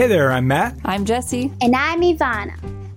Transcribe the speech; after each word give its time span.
Hey 0.00 0.06
there, 0.06 0.32
I'm 0.32 0.48
Matt. 0.48 0.76
I'm 0.82 1.04
Jesse. 1.04 1.52
And 1.60 1.76
I'm 1.76 2.00
Ivana, 2.00 2.54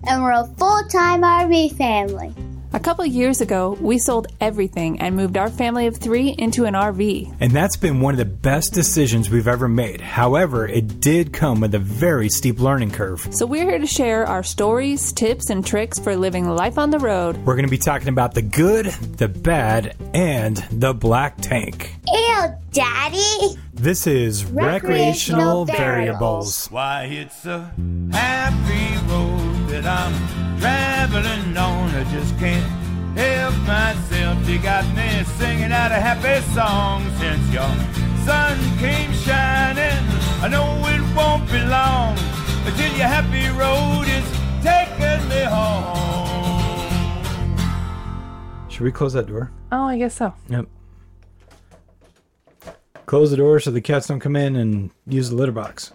and 0.07 0.23
we're 0.23 0.31
a 0.31 0.46
full 0.57 0.83
time 0.83 1.21
RV 1.21 1.75
family. 1.75 2.33
A 2.71 2.79
couple 2.79 3.05
years 3.05 3.41
ago, 3.41 3.77
we 3.81 3.97
sold 3.97 4.27
everything 4.39 5.01
and 5.01 5.13
moved 5.13 5.35
our 5.35 5.50
family 5.50 5.85
of 5.87 5.97
three 5.97 6.29
into 6.29 6.63
an 6.63 6.75
RV. 6.75 7.35
And 7.42 7.51
that's 7.51 7.75
been 7.75 8.00
one 8.00 8.13
of 8.13 8.20
the 8.20 8.23
best 8.23 8.71
decisions 8.73 9.29
we've 9.29 9.50
ever 9.50 9.68
made. 9.68 10.00
However, 10.00 10.66
it 10.66 11.02
did 11.02 11.34
come 11.34 11.59
with 11.59 11.75
a 11.75 11.79
very 11.79 12.29
steep 12.29 12.61
learning 12.61 12.91
curve. 12.91 13.28
So 13.32 13.46
we're 13.46 13.70
here 13.70 13.80
to 13.80 13.86
share 13.86 14.26
our 14.26 14.42
stories, 14.42 15.12
tips, 15.12 15.50
and 15.50 15.68
tricks 15.68 16.00
for 16.00 16.16
living 16.16 16.48
life 16.48 16.78
on 16.78 16.90
the 16.90 17.00
road. 17.00 17.36
We're 17.46 17.56
going 17.56 17.68
to 17.68 17.70
be 17.70 17.78
talking 17.78 18.08
about 18.08 18.34
the 18.34 18.42
good, 18.42 18.86
the 18.86 19.28
bad, 19.28 19.98
and 20.14 20.56
the 20.72 20.94
black 20.94 21.36
tank. 21.42 21.94
Ew, 22.08 22.46
Daddy! 22.72 23.60
This 23.84 24.07
is 24.07 24.45
Recreational, 24.45 25.65
Recreational 25.65 25.65
Variables. 25.65 26.68
Why, 26.68 27.04
it's 27.04 27.45
a 27.45 27.70
happy 28.13 28.96
road 29.11 29.68
that 29.68 29.86
I'm 29.86 30.15
traveling 30.57 31.57
on. 31.57 31.89
I 31.89 32.05
just 32.09 32.39
can't 32.39 32.63
help 33.17 33.53
myself. 33.67 34.47
You 34.47 34.59
got 34.59 34.85
me 34.95 35.25
singing 35.35 35.73
out 35.73 35.91
a 35.91 35.95
happy 35.99 36.39
song 36.53 37.03
since 37.19 37.45
your 37.51 37.67
sun 38.23 38.57
came 38.79 39.11
shining. 39.11 39.99
I 40.41 40.47
know 40.47 40.79
it 40.88 41.03
won't 41.13 41.45
be 41.52 41.59
long 41.59 42.17
until 42.65 42.93
your 42.95 43.11
happy 43.11 43.49
road 43.59 44.07
is 44.07 44.23
taking 44.63 45.27
me 45.27 45.43
home. 45.43 45.99
Should 48.69 48.83
we 48.83 48.93
close 48.93 49.11
that 49.11 49.27
door? 49.27 49.52
Oh, 49.73 49.83
I 49.83 49.97
guess 49.97 50.15
so. 50.15 50.33
Yep. 50.47 50.67
Close 53.05 53.31
the 53.31 53.38
door 53.38 53.59
so 53.59 53.71
the 53.71 53.81
cats 53.81 54.07
don't 54.07 54.20
come 54.20 54.35
in 54.35 54.55
and 54.55 54.89
use 55.07 55.30
the 55.30 55.35
litter 55.35 55.52
box. 55.52 55.91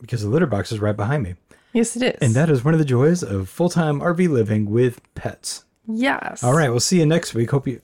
Because 0.00 0.22
the 0.22 0.28
litter 0.28 0.46
box 0.46 0.72
is 0.72 0.80
right 0.80 0.96
behind 0.96 1.22
me. 1.22 1.34
Yes, 1.72 1.96
it 1.96 2.02
is. 2.02 2.18
And 2.20 2.34
that 2.34 2.50
is 2.50 2.64
one 2.64 2.74
of 2.74 2.78
the 2.80 2.84
joys 2.86 3.22
of 3.22 3.48
full 3.48 3.68
time 3.68 4.00
RV 4.00 4.28
living 4.28 4.70
with 4.70 5.00
pets. 5.14 5.64
yes. 5.86 6.42
All 6.42 6.54
right, 6.54 6.70
we'll 6.70 6.80
see 6.80 6.98
you 6.98 7.06
next 7.06 7.34
week. 7.34 7.50
Hope 7.50 7.66
you. 7.68 7.80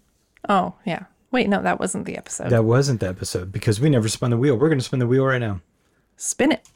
Oh, 0.49 0.75
yeah. 0.85 1.05
Wait, 1.31 1.49
no, 1.49 1.61
that 1.63 1.81
wasn't 1.81 2.05
the 2.07 2.17
episode. 2.17 2.51
That 2.51 2.65
wasn't 2.65 3.01
the 3.01 3.09
episode 3.09 3.51
because 3.51 3.81
we 3.81 3.91
never 3.91 4.09
spun 4.09 4.31
the 4.31 4.37
wheel. 4.37 4.57
We're 4.57 4.69
going 4.69 4.79
to 4.79 4.85
spin 4.85 5.01
the 5.01 5.07
wheel 5.07 5.25
right 5.25 5.41
now. 5.41 5.61
Spin 6.17 6.53
it. 6.53 6.69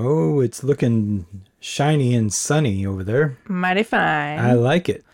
Oh, 0.00 0.40
it's 0.40 0.62
looking 0.62 1.26
shiny 1.58 2.14
and 2.14 2.32
sunny 2.32 2.86
over 2.86 3.02
there. 3.02 3.36
Mighty 3.48 3.82
fine. 3.82 4.38
I 4.38 4.52
like 4.52 4.88
it. 4.88 5.04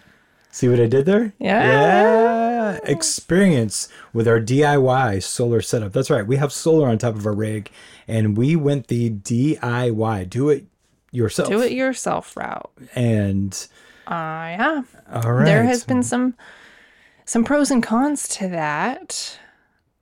See 0.51 0.69
what 0.69 0.79
I 0.79 0.87
did 0.87 1.07
there? 1.07 1.33
Yeah. 1.39 1.65
Yeah. 1.65 2.79
Experience 2.85 3.89
with 4.13 4.29
our 4.29 4.41
DIY 4.41 5.23
solar 5.23 5.63
setup. 5.63 5.93
That's 5.93 6.11
right. 6.11 6.27
We 6.27 6.37
have 6.37 6.53
solar 6.53 6.89
on 6.89 6.99
top 6.99 7.15
of 7.17 7.27
our 7.27 7.33
rig 7.35 7.71
and 8.07 8.37
we 8.37 8.57
went 8.57 8.89
the 8.89 9.11
DIY, 9.11 10.29
do 10.29 10.51
it 10.51 10.67
yourself. 11.11 11.49
Do 11.49 11.63
it 11.63 11.73
yourself 11.73 12.37
route. 12.37 12.71
And 12.95 13.53
Uh, 14.07 14.13
yeah. 14.13 14.83
all 15.13 15.33
right. 15.33 15.45
There 15.47 15.65
has 15.65 15.85
been 15.85 16.03
some 16.03 16.35
some 17.25 17.43
pros 17.43 17.71
and 17.71 17.83
cons 17.83 18.29
to 18.29 18.49
that. 18.49 19.39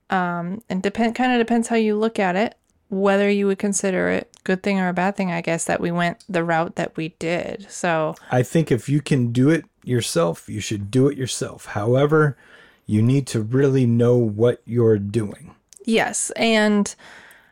Um, 0.09 0.61
and 0.69 0.83
depend 0.83 1.15
kind 1.15 1.31
of 1.31 1.39
depends 1.39 1.69
how 1.69 1.77
you 1.77 1.95
look 1.95 2.19
at 2.19 2.35
it, 2.35 2.55
whether 2.89 3.29
you 3.29 3.47
would 3.47 3.59
consider 3.59 4.09
it 4.09 4.32
good 4.43 4.63
thing 4.63 4.79
or 4.79 4.89
a 4.89 4.93
bad 4.93 5.15
thing. 5.15 5.31
I 5.31 5.41
guess 5.41 5.65
that 5.65 5.81
we 5.81 5.91
went 5.91 6.23
the 6.27 6.43
route 6.43 6.75
that 6.75 6.95
we 6.97 7.09
did. 7.19 7.69
So 7.69 8.15
I 8.31 8.43
think 8.43 8.71
if 8.71 8.89
you 8.89 9.01
can 9.01 9.31
do 9.31 9.49
it 9.49 9.65
yourself, 9.83 10.47
you 10.47 10.59
should 10.59 10.91
do 10.91 11.07
it 11.07 11.17
yourself. 11.17 11.65
However, 11.67 12.37
you 12.85 13.01
need 13.01 13.27
to 13.27 13.41
really 13.41 13.85
know 13.85 14.17
what 14.17 14.61
you're 14.65 14.99
doing. 14.99 15.55
yes, 15.85 16.31
and 16.31 16.95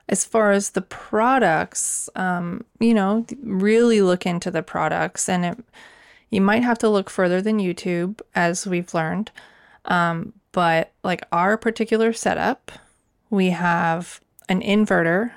as 0.09 0.25
far 0.25 0.51
as 0.51 0.71
the 0.71 0.81
products, 0.81 2.09
um, 2.15 2.65
you 2.79 2.93
know, 2.93 3.25
really 3.41 4.01
look 4.01 4.25
into 4.25 4.51
the 4.51 4.61
products, 4.61 5.29
and 5.29 5.45
it, 5.45 5.57
you 6.29 6.41
might 6.41 6.63
have 6.63 6.77
to 6.79 6.89
look 6.89 7.09
further 7.09 7.41
than 7.41 7.59
YouTube, 7.59 8.19
as 8.35 8.67
we've 8.67 8.93
learned. 8.93 9.31
Um, 9.85 10.33
but 10.51 10.91
like 11.03 11.23
our 11.31 11.57
particular 11.57 12.11
setup, 12.11 12.71
we 13.29 13.51
have 13.51 14.19
an 14.49 14.61
inverter 14.61 15.31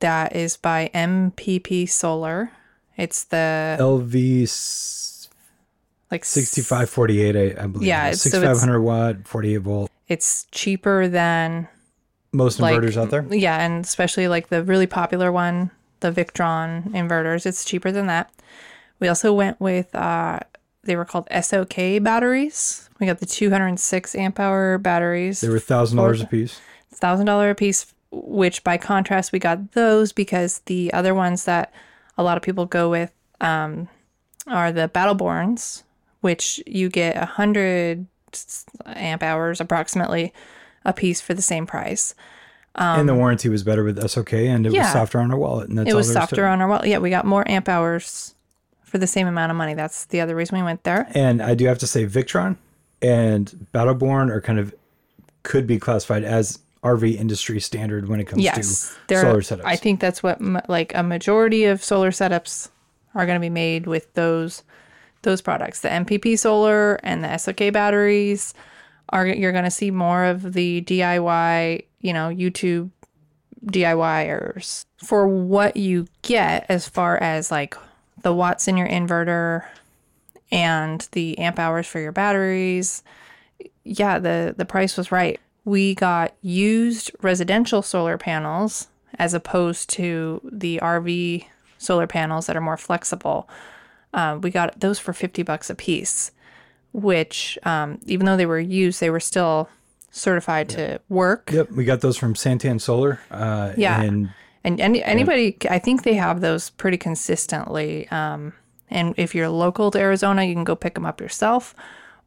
that 0.00 0.34
is 0.36 0.56
by 0.56 0.90
MPP 0.94 1.88
Solar. 1.88 2.52
It's 2.96 3.24
the 3.24 3.76
LV 3.78 5.28
like 6.10 6.24
6548, 6.24 7.36
I, 7.58 7.62
I 7.62 7.66
believe. 7.66 7.86
Yeah, 7.88 8.02
it's- 8.06 8.22
so 8.22 8.30
6500 8.30 8.80
watt, 8.80 9.16
48 9.26 9.56
volt. 9.58 9.90
It's 10.08 10.46
cheaper 10.52 11.08
than 11.08 11.66
Most 12.32 12.60
like 12.60 12.78
inverters 12.80 12.96
out 12.96 13.10
there. 13.10 13.26
Yeah, 13.30 13.58
and 13.60 13.84
especially 13.84 14.28
like 14.28 14.48
the 14.48 14.62
really 14.62 14.86
popular 14.86 15.32
one, 15.32 15.72
the 16.00 16.12
Victron 16.12 16.84
inverters. 16.92 17.44
It's 17.44 17.64
cheaper 17.64 17.90
than 17.90 18.06
that. 18.06 18.30
We 19.00 19.08
also 19.08 19.32
went 19.32 19.60
with 19.60 19.94
uh 19.94 20.40
they 20.84 20.94
were 20.94 21.04
called 21.04 21.26
SOK 21.40 21.74
batteries. 22.02 22.88
We 23.00 23.06
got 23.06 23.18
the 23.18 23.26
206 23.26 24.14
amp 24.14 24.38
hour 24.38 24.78
batteries. 24.78 25.40
They 25.40 25.48
were 25.48 25.58
thousand 25.58 25.96
dollars 25.96 26.20
a 26.22 26.26
piece. 26.26 26.60
thousand 26.94 27.26
dollar 27.26 27.50
a 27.50 27.54
piece. 27.56 27.92
Which 28.24 28.64
by 28.64 28.76
contrast, 28.78 29.32
we 29.32 29.38
got 29.38 29.72
those 29.72 30.12
because 30.12 30.60
the 30.66 30.92
other 30.92 31.14
ones 31.14 31.44
that 31.44 31.72
a 32.18 32.22
lot 32.22 32.36
of 32.36 32.42
people 32.42 32.66
go 32.66 32.88
with 32.90 33.12
um, 33.40 33.88
are 34.46 34.72
the 34.72 34.88
Battleborns, 34.88 35.82
which 36.20 36.62
you 36.66 36.88
get 36.88 37.16
a 37.16 37.26
hundred 37.26 38.06
amp 38.86 39.22
hours 39.22 39.60
approximately 39.60 40.32
a 40.84 40.92
piece 40.92 41.20
for 41.20 41.34
the 41.34 41.42
same 41.42 41.66
price. 41.66 42.14
and 42.74 43.08
the 43.08 43.14
warranty 43.14 43.48
was 43.48 43.62
better 43.62 43.82
with 43.82 43.98
SOK, 44.08 44.32
and 44.34 44.66
it 44.66 44.70
was 44.72 44.86
Um, 44.86 44.92
softer 44.92 45.18
on 45.20 45.30
our 45.30 45.38
wallet. 45.38 45.68
And 45.68 45.78
that's 45.78 45.90
it 45.90 45.94
was 45.94 46.12
softer 46.12 46.46
on 46.46 46.60
our 46.60 46.68
well 46.68 46.86
yeah 46.86 46.98
we 46.98 47.10
got 47.10 47.24
more 47.24 47.48
amp 47.48 47.68
hours 47.68 48.34
for 48.82 48.98
the 48.98 49.06
same 49.06 49.26
amount 49.26 49.50
of 49.50 49.56
money 49.56 49.74
that's 49.74 50.04
the 50.06 50.20
other 50.20 50.36
reason 50.36 50.58
we 50.58 50.62
went 50.64 50.84
there 50.84 51.08
And 51.14 51.42
I 51.42 51.54
do 51.54 51.64
have 51.66 51.78
to 51.78 51.86
say, 51.86 52.06
Victron 52.06 52.56
and 53.02 53.66
Battleborn 53.74 54.30
are 54.30 54.40
kind 54.40 54.58
of 54.58 54.74
could 55.42 55.66
be 55.66 55.78
classified 55.78 56.22
as 56.24 56.58
RV 56.94 57.16
industry 57.16 57.60
standard 57.60 58.08
when 58.08 58.20
it 58.20 58.24
comes 58.26 58.42
yes 58.42 58.90
to 58.90 58.96
they're 59.08 59.22
solar 59.22 59.40
setups. 59.40 59.64
i 59.64 59.76
think 59.76 60.00
that's 60.00 60.22
what 60.22 60.40
like 60.68 60.94
a 60.94 61.02
majority 61.02 61.64
of 61.64 61.82
solar 61.82 62.10
setups 62.10 62.68
are 63.14 63.26
going 63.26 63.36
to 63.36 63.40
be 63.40 63.50
made 63.50 63.86
with 63.86 64.12
those 64.14 64.62
those 65.22 65.42
products. 65.42 65.80
The 65.80 65.88
mpp 65.88 66.38
solar 66.38 67.00
and 67.02 67.24
the 67.24 67.36
sok 67.36 67.72
batteries 67.72 68.54
are 69.08 69.26
you're 69.26 69.52
going 69.52 69.64
to 69.64 69.70
see 69.70 69.90
more 69.90 70.24
of 70.24 70.52
the 70.52 70.82
diy 70.82 71.84
you 72.00 72.12
know 72.12 72.28
youtube 72.28 72.90
diyers 73.64 74.84
for 74.98 75.26
what 75.26 75.76
you 75.76 76.06
get 76.22 76.66
as 76.68 76.88
far 76.88 77.16
as 77.18 77.50
like 77.50 77.76
the 78.22 78.32
watts 78.32 78.68
in 78.68 78.76
your 78.76 78.88
inverter 78.88 79.64
and 80.52 81.08
the 81.12 81.38
amp 81.38 81.58
hours 81.58 81.86
for 81.86 81.98
your 81.98 82.12
batteries 82.12 83.02
yeah 83.84 84.18
the 84.18 84.54
the 84.56 84.64
price 84.64 84.96
was 84.96 85.10
right 85.10 85.40
we 85.66 85.94
got 85.94 86.32
used 86.40 87.10
residential 87.20 87.82
solar 87.82 88.16
panels 88.16 88.88
as 89.18 89.34
opposed 89.34 89.90
to 89.90 90.40
the 90.50 90.78
rv 90.82 91.44
solar 91.76 92.06
panels 92.06 92.46
that 92.46 92.56
are 92.56 92.60
more 92.62 92.76
flexible 92.78 93.46
uh, 94.14 94.38
we 94.40 94.50
got 94.50 94.80
those 94.80 94.98
for 94.98 95.12
50 95.12 95.42
bucks 95.42 95.68
a 95.68 95.74
piece 95.74 96.30
which 96.92 97.58
um, 97.64 97.98
even 98.06 98.24
though 98.24 98.36
they 98.38 98.46
were 98.46 98.58
used 98.60 99.00
they 99.00 99.10
were 99.10 99.20
still 99.20 99.68
certified 100.10 100.68
to 100.70 100.98
work 101.10 101.50
Yep, 101.52 101.72
we 101.72 101.84
got 101.84 102.00
those 102.00 102.16
from 102.16 102.32
Santan 102.32 102.80
Solar. 102.80 103.20
Uh, 103.30 103.72
Yeah. 103.76 104.00
and 104.00 104.30
and 104.64 104.80
any, 104.80 105.02
anybody, 105.04 105.56
I 105.70 105.78
think 105.78 106.02
they 106.02 106.14
have 106.14 106.40
those 106.40 106.70
pretty 106.70 106.96
consistently. 106.96 108.08
Um, 108.08 108.52
and 108.90 109.14
if 109.16 109.32
you're 109.34 109.48
local 109.50 109.90
to 109.92 109.98
Arizona, 110.00 110.42
you 110.42 110.54
can 110.54 110.64
go 110.64 110.74
pick 110.74 110.94
them 110.94 111.04
up 111.06 111.20
yourself, 111.20 111.74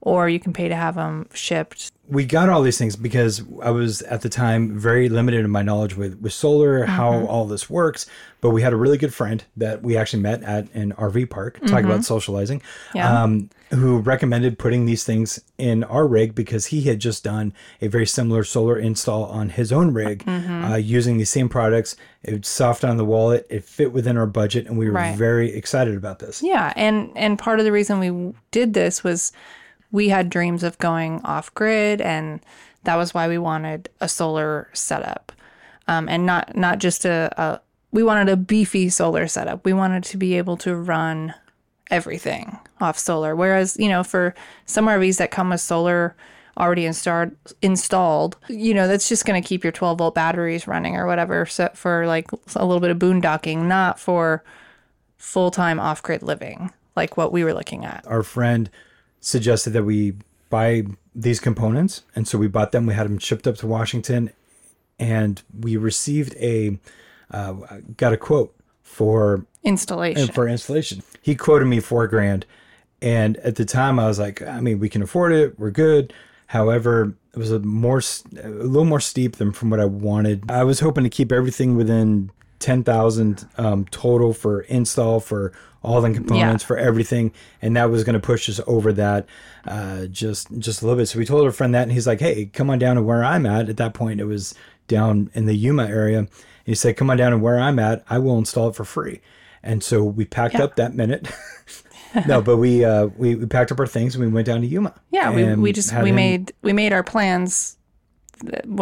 or 0.02 0.30
you 0.30 0.40
can 0.40 0.54
pay 0.54 0.68
to 0.70 0.76
have 0.76 0.96
them 0.96 1.28
shipped. 1.34 1.92
we 2.08 2.26
got 2.26 2.50
all 2.50 2.62
these 2.64 2.78
things 2.78 2.96
because 2.96 3.44
I 3.62 3.70
was 3.72 4.02
at 4.04 4.22
the 4.22 4.30
time 4.30 4.80
very 4.80 5.10
limited 5.10 5.46
in 5.46 5.52
my 5.52 5.62
knowledge 5.62 5.96
with 5.96 6.20
with 6.22 6.34
solar, 6.34 6.86
how 6.86 7.12
Mm-hmm. 7.14 7.28
all 7.28 7.46
this 7.46 7.70
works. 7.70 8.06
But 8.42 8.52
we 8.52 8.62
had 8.62 8.72
a 8.72 8.78
really 8.78 8.98
good 8.98 9.14
friend 9.14 9.44
that 9.58 9.84
we 9.84 9.98
actually 9.98 10.24
met 10.24 10.42
at 10.44 10.74
an 10.74 10.94
RV 10.94 11.30
park, 11.30 11.60
talk 11.68 11.84
about 11.84 12.06
socializing, 12.06 12.60
Mm-hmm. 12.62 12.98
Yeah. 12.98 13.24
um, 13.24 13.50
who 13.72 14.00
recommended 14.00 14.58
putting 14.58 14.86
these 14.88 15.04
things 15.04 15.40
in 15.60 15.84
our 15.84 16.08
rig 16.08 16.34
because 16.34 16.68
he 16.68 16.82
had 16.84 17.00
just 17.00 17.24
done 17.24 17.54
a 17.82 17.88
very 17.88 18.08
similar 18.08 18.44
solar 18.44 18.80
install 18.80 19.26
on 19.26 19.50
his 19.50 19.72
own 19.72 19.94
rig 19.94 20.24
Mm-hmm. 20.26 20.64
uh, 20.72 20.76
using 20.78 21.18
these 21.18 21.30
same 21.30 21.50
products. 21.50 21.96
It's 22.24 22.50
soft 22.50 22.84
on 22.84 22.98
the 22.98 23.06
wallet, 23.06 23.46
it 23.50 23.64
fit 23.66 23.92
within 23.92 24.18
our 24.18 24.26
budget, 24.26 24.66
and 24.68 24.78
we 24.80 24.88
were 24.88 24.94
Right. 24.96 25.16
very 25.18 25.54
excited 25.54 25.96
about 25.96 26.18
this. 26.20 26.42
Yeah, 26.42 26.74
and 26.76 27.12
and 27.16 27.38
part 27.38 27.60
of 27.60 27.66
the 27.66 27.72
reason 27.72 28.00
we 28.00 28.34
did 28.52 28.74
this 28.74 29.04
was 29.04 29.32
we 29.92 30.10
had 30.10 30.30
dreams 30.30 30.64
of 30.64 30.78
going 30.78 31.22
off 31.24 31.54
grid, 31.54 32.02
and 32.02 32.40
that 32.84 32.96
was 32.96 33.14
why 33.14 33.28
we 33.28 33.38
wanted 33.38 33.90
a 34.00 34.08
solar 34.08 34.70
setup, 34.74 35.32
um, 35.88 36.08
and 36.08 36.26
not 36.26 36.56
not 36.56 36.80
just 36.80 37.06
a, 37.06 37.34
a 37.38 37.62
we 37.92 38.04
wanted 38.04 38.30
a 38.30 38.38
beefy 38.38 38.90
solar 38.90 39.28
setup. 39.28 39.66
We 39.66 39.74
wanted 39.74 40.04
to 40.06 40.18
be 40.18 40.36
able 40.36 40.58
to 40.58 40.76
run 40.76 41.34
everything 41.90 42.58
off 42.80 43.00
solar. 43.00 43.36
Whereas 43.36 43.78
you 43.80 43.90
know, 43.90 44.04
for 44.04 44.36
some 44.66 44.86
RVs 44.86 45.18
that 45.18 45.32
come 45.32 45.50
with 45.50 45.62
solar 45.62 46.16
already 46.60 46.86
installed 46.86 47.32
installed 47.62 48.38
you 48.50 48.74
know 48.74 48.86
that's 48.88 49.08
just 49.08 49.26
going 49.26 49.42
to 49.42 49.48
keep 49.48 49.64
your 49.64 49.72
12 49.72 49.98
volt 49.98 50.14
batteries 50.14 50.68
running 50.68 50.96
or 50.98 51.08
whatever 51.08 51.46
so 51.46 51.70
for 51.74 52.06
like 52.06 52.30
a 52.56 52.66
little 52.66 52.82
bit 52.82 52.92
of 52.92 53.00
boondocking 53.00 53.64
not 53.64 53.98
for 53.98 54.44
full-time 55.18 55.80
off-grid 55.80 56.22
living 56.22 56.70
like 56.98 57.16
what 57.16 57.32
we 57.32 57.46
were 57.46 57.54
looking 57.54 57.86
at 57.86 58.06
Our 58.08 58.24
friend 58.24 58.70
suggested 59.20 59.72
that 59.72 59.84
we 59.84 60.14
buy 60.50 60.84
these 61.14 61.40
components, 61.40 62.04
and 62.16 62.28
so 62.28 62.38
we 62.38 62.48
bought 62.48 62.72
them. 62.72 62.86
We 62.86 62.94
had 62.94 63.08
them 63.08 63.20
shipped 63.20 63.48
up 63.48 63.58
to 63.58 63.68
Washington, 63.68 64.32
and 64.98 65.42
we 65.58 65.78
received 65.78 66.36
a 66.38 66.78
uh, 67.32 67.54
got 67.98 68.14
a 68.14 68.18
quote 68.18 68.56
for 68.84 69.46
installation 69.64 70.28
for 70.30 70.48
installation. 70.48 71.04
He 71.22 71.36
quoted 71.36 71.66
me 71.66 71.80
four 71.80 72.08
grand, 72.08 72.46
and 73.02 73.38
at 73.38 73.56
the 73.56 73.66
time 73.66 74.00
I 74.00 74.08
was 74.08 74.20
like, 74.20 74.42
I 74.42 74.62
mean, 74.62 74.80
we 74.80 74.90
can 74.90 75.02
afford 75.02 75.34
it. 75.34 75.60
We're 75.60 75.72
good. 75.72 76.14
However, 76.48 77.14
it 77.34 77.38
was 77.38 77.52
a 77.52 77.60
more 77.60 78.02
a 78.42 78.50
little 78.50 78.86
more 78.86 79.00
steep 79.00 79.36
than 79.36 79.52
from 79.52 79.70
what 79.70 79.80
I 79.80 79.86
wanted. 79.86 80.50
I 80.50 80.64
was 80.64 80.80
hoping 80.80 81.04
to 81.04 81.10
keep 81.10 81.32
everything 81.32 81.76
within 81.76 82.32
ten 82.60 82.84
thousand 82.84 83.48
um, 83.58 83.86
total 83.86 84.34
for 84.34 84.62
install 84.62 85.20
for 85.20 85.54
all 85.82 86.02
the 86.02 86.12
components 86.12 86.64
for 86.64 86.78
everything, 86.78 87.32
and 87.62 87.76
that 87.78 87.90
was 87.90 88.04
going 88.04 88.14
to 88.14 88.20
push 88.20 88.50
us 88.50 88.60
over 88.68 88.92
that 88.94 89.26
uh, 89.66 90.06
just 90.08 90.48
just 90.60 90.82
a 90.82 90.86
little 90.86 91.00
bit. 91.00 91.08
So 91.08 91.20
we 91.20 91.26
told 91.26 91.46
our 91.46 91.52
friend 91.52 91.74
that, 91.74 91.84
and 91.84 91.92
he's 91.92 92.08
like, 92.08 92.20
"Hey, 92.20 92.46
come 92.48 92.70
on 92.70 92.80
down 92.80 92.96
to 92.98 93.02
where 93.02 93.24
I'm 93.24 93.46
at." 93.46 93.70
At 93.70 93.78
that 93.78 93.94
point, 93.94 94.20
it 94.20 94.26
was 94.26 94.54
down 94.88 95.30
in 95.34 95.46
the 95.46 95.56
Yuma 95.56 95.88
area. 95.88 96.20
And 96.20 96.30
He 96.66 96.76
said, 96.76 96.98
"Come 96.98 97.10
on 97.10 97.18
down 97.18 97.32
to 97.32 97.38
where 97.38 97.60
I'm 97.60 97.80
at. 97.80 98.04
I 98.10 98.20
will 98.20 98.38
install 98.38 98.70
it 98.70 98.76
for 98.76 98.84
free." 98.84 99.22
And 99.64 99.84
so 99.84 100.04
we 100.04 100.26
packed 100.26 100.56
up 100.56 100.76
that 100.78 100.94
minute. 100.96 101.30
no, 102.28 102.42
but 102.42 102.58
we 102.58 102.84
uh 102.84 103.08
we, 103.18 103.36
we 103.36 103.46
packed 103.46 103.72
up 103.72 103.80
our 103.80 103.88
things 103.88 104.16
and 104.16 104.24
we 104.24 104.32
went 104.32 104.48
down 104.48 104.62
to 104.62 104.68
Yuma. 104.68 104.94
Yeah, 105.12 105.32
we, 105.34 105.56
we 105.56 105.72
just 105.72 105.94
we 105.96 106.12
made 106.12 106.54
we 106.62 106.74
made 106.74 106.94
our 106.94 107.04
plans 107.04 107.78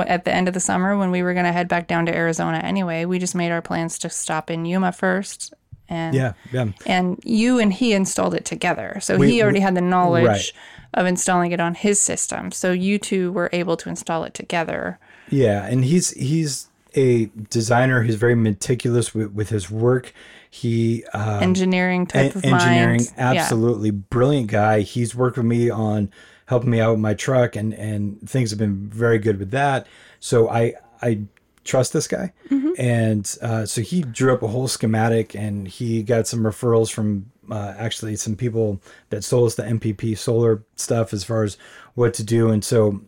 at 0.07 0.25
the 0.25 0.33
end 0.33 0.47
of 0.47 0.53
the 0.53 0.59
summer 0.59 0.97
when 0.97 1.11
we 1.11 1.23
were 1.23 1.33
going 1.33 1.45
to 1.45 1.51
head 1.51 1.67
back 1.67 1.87
down 1.87 2.05
to 2.05 2.15
Arizona 2.15 2.59
anyway. 2.59 3.05
We 3.05 3.19
just 3.19 3.35
made 3.35 3.51
our 3.51 3.61
plans 3.61 3.97
to 3.99 4.09
stop 4.09 4.49
in 4.51 4.65
Yuma 4.65 4.91
first 4.91 5.53
and 5.89 6.13
Yeah, 6.15 6.33
yeah. 6.51 6.65
and 6.85 7.19
you 7.23 7.59
and 7.59 7.71
he 7.73 7.93
installed 7.93 8.33
it 8.33 8.45
together. 8.45 8.97
So 9.01 9.17
We- 9.17 9.31
he 9.31 9.41
already 9.41 9.59
we- 9.59 9.63
had 9.63 9.75
the 9.75 9.81
knowledge 9.81 10.25
right. 10.25 10.51
of 10.93 11.05
installing 11.05 11.51
it 11.51 11.59
on 11.59 11.75
his 11.75 12.01
system. 12.01 12.51
So 12.51 12.71
you 12.71 12.97
two 12.99 13.31
were 13.31 13.49
able 13.53 13.77
to 13.77 13.89
install 13.89 14.23
it 14.25 14.33
together. 14.33 14.99
Yeah, 15.29 15.65
and 15.65 15.83
he's 15.85 16.11
he's 16.11 16.67
a 16.97 17.25
designer. 17.49 18.01
who's 18.03 18.15
very 18.15 18.35
meticulous 18.35 19.13
with, 19.13 19.31
with 19.31 19.49
his 19.49 19.69
work. 19.71 20.13
He 20.49 21.03
uh, 21.13 21.39
engineering 21.41 22.07
type 22.07 22.31
en- 22.31 22.37
of 22.37 22.43
engineering, 22.45 23.01
mind. 23.01 23.13
Yeah. 23.17 23.31
absolutely 23.43 23.91
brilliant 23.91 24.47
guy. 24.49 24.81
He's 24.81 25.13
worked 25.13 25.37
with 25.37 25.45
me 25.45 25.69
on 25.69 26.09
helping 26.47 26.69
me 26.69 26.79
out 26.79 26.91
with 26.91 26.99
my 27.01 27.13
truck, 27.13 27.55
and 27.55 27.73
and 27.73 28.27
things 28.27 28.49
have 28.51 28.59
been 28.59 28.87
very 28.89 29.19
good 29.19 29.37
with 29.39 29.51
that. 29.51 29.87
So 30.19 30.49
I 30.49 30.73
I 31.01 31.19
trust 31.63 31.91
this 31.93 32.07
guy, 32.07 32.31
Mm-hmm. 32.49 32.71
and 32.79 33.37
uh, 33.41 33.65
so 33.65 33.81
he 33.81 34.01
drew 34.01 34.33
up 34.33 34.41
a 34.41 34.47
whole 34.47 34.67
schematic, 34.69 35.35
and 35.35 35.67
he 35.67 36.01
got 36.01 36.27
some 36.27 36.39
referrals 36.43 36.89
from 36.91 37.29
uh, 37.51 37.73
actually 37.77 38.15
some 38.15 38.35
people 38.37 38.81
that 39.09 39.23
sold 39.25 39.47
us 39.47 39.55
the 39.55 39.63
MPP 39.63 40.17
solar 40.17 40.63
stuff 40.77 41.13
as 41.13 41.23
far 41.25 41.43
as 41.43 41.57
what 41.95 42.13
to 42.15 42.23
do, 42.23 42.49
and 42.49 42.63
so 42.63 43.01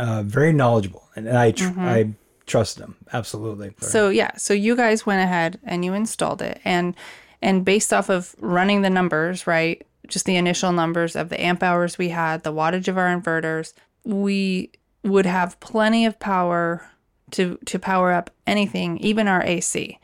uh, 0.00 0.24
very 0.26 0.52
knowledgeable, 0.52 1.04
and 1.14 1.28
I 1.28 1.52
tr- 1.52 1.70
I 1.78 2.14
trust 2.46 2.78
them 2.78 2.96
absolutely. 3.12 3.70
Mm-hmm. 3.70 3.84
So 3.84 4.08
yeah, 4.08 4.36
so 4.36 4.54
you 4.54 4.76
guys 4.76 5.06
went 5.06 5.22
ahead 5.22 5.58
and 5.64 5.84
you 5.84 5.94
installed 5.94 6.42
it 6.42 6.60
and 6.64 6.94
and 7.42 7.64
based 7.64 7.92
off 7.92 8.08
of 8.08 8.34
running 8.38 8.82
the 8.82 8.90
numbers, 8.90 9.46
right? 9.46 9.86
Just 10.06 10.24
the 10.24 10.36
initial 10.36 10.72
numbers 10.72 11.16
of 11.16 11.28
the 11.28 11.40
amp 11.40 11.62
hours 11.62 11.98
we 11.98 12.08
had, 12.10 12.42
the 12.42 12.52
wattage 12.52 12.88
of 12.88 12.98
our 12.98 13.06
inverters, 13.06 13.72
we 14.04 14.70
would 15.02 15.26
have 15.26 15.58
plenty 15.60 16.06
of 16.06 16.18
power 16.18 16.86
to 17.32 17.58
to 17.66 17.78
power 17.78 18.12
up 18.12 18.30
anything, 18.46 18.98
even 18.98 19.28
our 19.28 19.42
AC. 19.42 19.98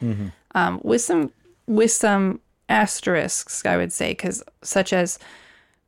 Um, 0.55 0.81
with 0.83 1.03
some 1.03 1.33
with 1.67 1.93
some 1.93 2.41
asterisks, 2.69 3.65
I 3.67 3.77
would 3.77 3.93
say, 3.93 4.13
because 4.13 4.43
such 4.63 4.93
as 4.93 5.19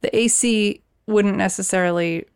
the 0.00 0.14
AC 0.16 0.81
wouldn't 1.06 1.37
necessarily 1.37 2.26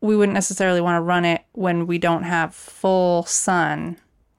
we 0.00 0.16
wouldn't 0.16 0.34
necessarily 0.34 0.80
want 0.80 0.96
to 0.96 1.00
run 1.00 1.24
it 1.24 1.42
when 1.52 1.86
we 1.86 1.98
don't 1.98 2.22
have 2.24 2.54
full 2.54 3.24
sun 3.24 3.96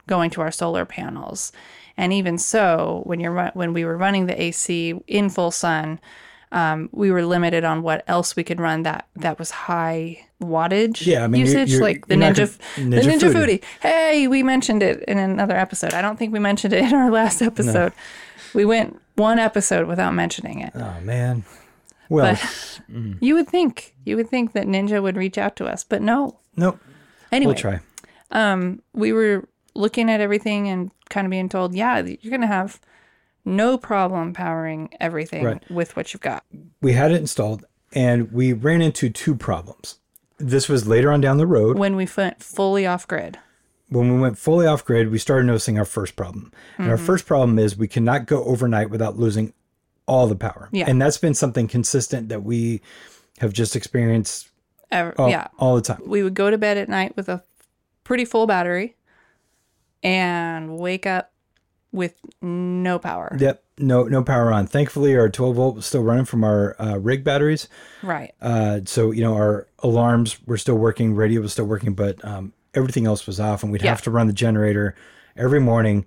going 0.08 0.30
to 0.32 0.42
our 0.42 0.52
solar 0.52 0.86
panels. 0.86 1.52
And 1.98 2.14
even 2.14 2.38
so, 2.38 3.02
when 3.06 3.20
you're 3.20 3.50
when 3.54 3.74
we 3.74 3.84
were 3.84 3.98
running 3.98 4.28
the 4.28 4.40
AC 4.42 4.94
in 5.08 5.30
full 5.30 5.50
sun, 5.52 6.00
um, 6.52 6.90
we 6.94 7.12
were 7.12 7.26
limited 7.26 7.64
on 7.66 7.82
what 7.82 8.04
else 8.08 8.36
we 8.36 8.44
could 8.44 8.60
run 8.60 8.84
that 8.84 9.08
that 9.16 9.40
was 9.40 9.50
high 9.52 10.24
wattage 10.42 11.06
Yeah, 11.06 11.24
I 11.24 11.28
mean, 11.28 11.42
you're- 11.42 11.52
usage, 11.52 11.72
you're- 11.72 11.84
like 11.84 12.06
the 12.08 12.16
you're 12.16 12.24
Ninja, 12.32 12.58
gonna- 12.78 12.90
the 12.90 13.02
Ninja 13.02 13.14
Ninja 13.20 13.34
Foodi. 13.34 13.60
Foodi. 13.60 13.64
Hey, 13.82 14.28
we 14.28 14.44
mentioned 14.44 14.84
it 14.84 15.04
in 15.08 15.18
another 15.18 15.58
episode. 15.58 15.94
I 15.96 16.02
don't 16.04 16.18
think 16.18 16.32
we 16.32 16.40
mentioned 16.40 16.74
it 16.74 16.84
in 16.86 16.94
our 16.94 17.10
last 17.10 17.42
episode. 17.42 17.92
We 18.54 18.64
went 18.64 19.02
one 19.16 19.40
episode 19.40 19.88
without 19.88 20.14
mentioning 20.14 20.62
it. 20.62 20.72
oh 20.76 20.94
man, 21.02 21.44
well, 22.10 22.34
But 22.36 22.80
you 23.22 23.36
would 23.36 23.48
think 23.48 23.96
you 24.06 24.16
would 24.16 24.30
think 24.30 24.54
that 24.54 24.66
Ninja 24.68 25.02
would 25.02 25.18
reach 25.18 25.38
out 25.38 25.56
to 25.58 25.66
us, 25.66 25.84
but 25.84 26.02
no. 26.02 26.40
nope, 26.56 26.80
Anyway, 27.32 27.54
we'll 27.54 27.80
try. 28.32 28.80
we 28.94 29.12
were 29.14 29.48
looking 29.76 30.10
at 30.10 30.22
everything 30.22 30.68
and 30.68 30.92
kind 31.10 31.26
of 31.26 31.32
being 31.32 31.50
told, 31.50 31.76
yeah, 31.76 32.00
you're 32.00 32.30
going 32.32 32.42
to 32.42 32.48
have 32.48 32.80
no 33.46 33.78
problem 33.78 34.34
powering 34.34 34.90
everything 35.00 35.44
Right. 35.46 35.72
with 35.72 35.96
what 35.96 36.14
you've 36.14 36.22
got. 36.22 36.44
we 36.82 36.94
had 36.94 37.12
it 37.12 37.22
installed 37.22 37.66
and 37.94 38.32
we 38.32 38.54
ran 38.54 38.82
into 38.82 39.10
two 39.10 39.36
problems. 39.36 40.00
This 40.38 40.68
was 40.68 40.88
later 40.88 41.12
on 41.12 41.22
down 41.22 41.38
the 41.38 41.48
road. 41.48 41.78
When 41.78 41.96
we 41.96 42.08
went 42.18 42.44
fully 42.44 42.86
off 42.86 43.08
grid, 43.08 43.40
When 43.90 44.14
we 44.14 44.20
went 44.20 44.38
fully 44.38 44.68
off 44.68 44.84
grid, 44.84 45.10
we 45.12 45.18
started 45.18 45.46
noticing 45.48 45.80
our 45.80 45.86
first 45.86 46.16
problem. 46.18 46.52
And 46.78 46.84
Mm-hmm. 46.86 46.92
our 46.92 46.98
first 46.98 47.26
problem 47.26 47.58
is 47.58 47.78
we 47.78 47.88
cannot 47.88 48.26
go 48.26 48.44
overnight 48.44 48.90
without 48.90 49.18
losing 49.18 49.54
all 50.08 50.28
the 50.28 50.36
power. 50.36 50.70
Yeah. 50.72 50.86
And 50.88 51.02
that's 51.02 51.18
been 51.18 51.34
something 51.34 51.68
consistent 51.68 52.30
that 52.30 52.44
we 52.44 52.82
have 53.40 53.54
just 53.54 53.76
experienced 53.76 54.50
ever, 54.92 55.14
all, 55.20 55.30
yeah, 55.30 55.48
all 55.60 55.76
the 55.76 55.82
time. 55.82 56.02
we 56.06 56.24
would 56.24 56.34
go 56.34 56.50
to 56.50 56.58
bed 56.58 56.78
at 56.78 56.90
night 56.90 57.16
with 57.16 57.30
a 57.30 57.44
pretty 58.04 58.26
full 58.26 58.48
battery 58.48 58.96
and 60.04 60.78
wake 60.78 61.06
up 61.06 61.32
with 61.92 62.16
no 62.42 63.00
power. 63.00 63.36
Yep. 63.40 63.64
No, 63.80 64.04
no 64.04 64.24
power 64.24 64.52
on. 64.52 64.66
Thankfully, 64.68 65.16
our 65.16 65.30
12 65.30 65.56
volt 65.56 65.76
was 65.76 65.86
still 65.86 66.02
running 66.04 66.26
from 66.26 66.44
our 66.44 66.76
uh, 66.82 66.98
rig 66.98 67.24
batteries. 67.24 67.68
Right. 68.02 68.34
Uh, 68.42 68.82
so 68.86 69.12
you 69.12 69.22
know 69.24 69.36
our 69.36 69.68
alarms 69.80 70.38
were 70.48 70.58
still 70.58 70.76
working, 70.78 71.14
radio 71.16 71.42
was 71.42 71.54
still 71.54 71.66
working, 71.66 71.94
but 71.94 72.24
um, 72.26 72.54
everything 72.74 73.06
else 73.06 73.28
was 73.28 73.40
off, 73.40 73.62
and 73.64 73.72
we'd 73.72 73.84
Yeah. 73.84 73.90
have 73.92 74.02
to 74.04 74.12
run 74.12 74.28
the 74.28 74.34
generator 74.34 74.96
every 75.36 75.60
morning 75.60 76.06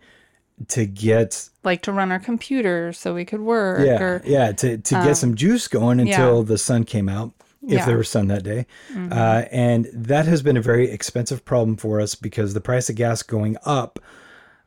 to 0.68 0.86
get 0.86 1.48
Like 1.64 1.82
to 1.82 1.92
run 1.92 2.12
our 2.12 2.18
computers 2.18 2.98
so 2.98 3.14
we 3.14 3.24
could 3.24 3.40
work 3.40 3.84
yeah 3.86 4.02
or 4.02 4.22
yeah 4.24 4.52
to 4.52 4.78
to 4.78 4.94
get 4.94 5.16
some 5.16 5.34
juice 5.34 5.68
going 5.68 6.00
until 6.00 6.38
yeah. 6.38 6.44
the 6.44 6.58
sun 6.58 6.84
came 6.84 7.08
out. 7.08 7.32
If 7.62 7.70
Yeah. 7.70 7.78
Mm-hmm. 7.80 7.88
there 7.88 7.98
was 7.98 8.08
sun 8.08 8.28
that 8.28 8.42
day, 8.42 8.66
uh, 9.10 9.44
and 9.52 9.86
that 9.92 10.24
has 10.26 10.40
been 10.42 10.56
a 10.56 10.62
very 10.62 10.90
expensive 10.90 11.44
problem 11.44 11.76
for 11.76 12.00
us 12.00 12.14
because 12.14 12.54
the 12.54 12.60
price 12.60 12.88
of 12.88 12.96
gas 12.96 13.22
going 13.22 13.56
up 13.66 13.98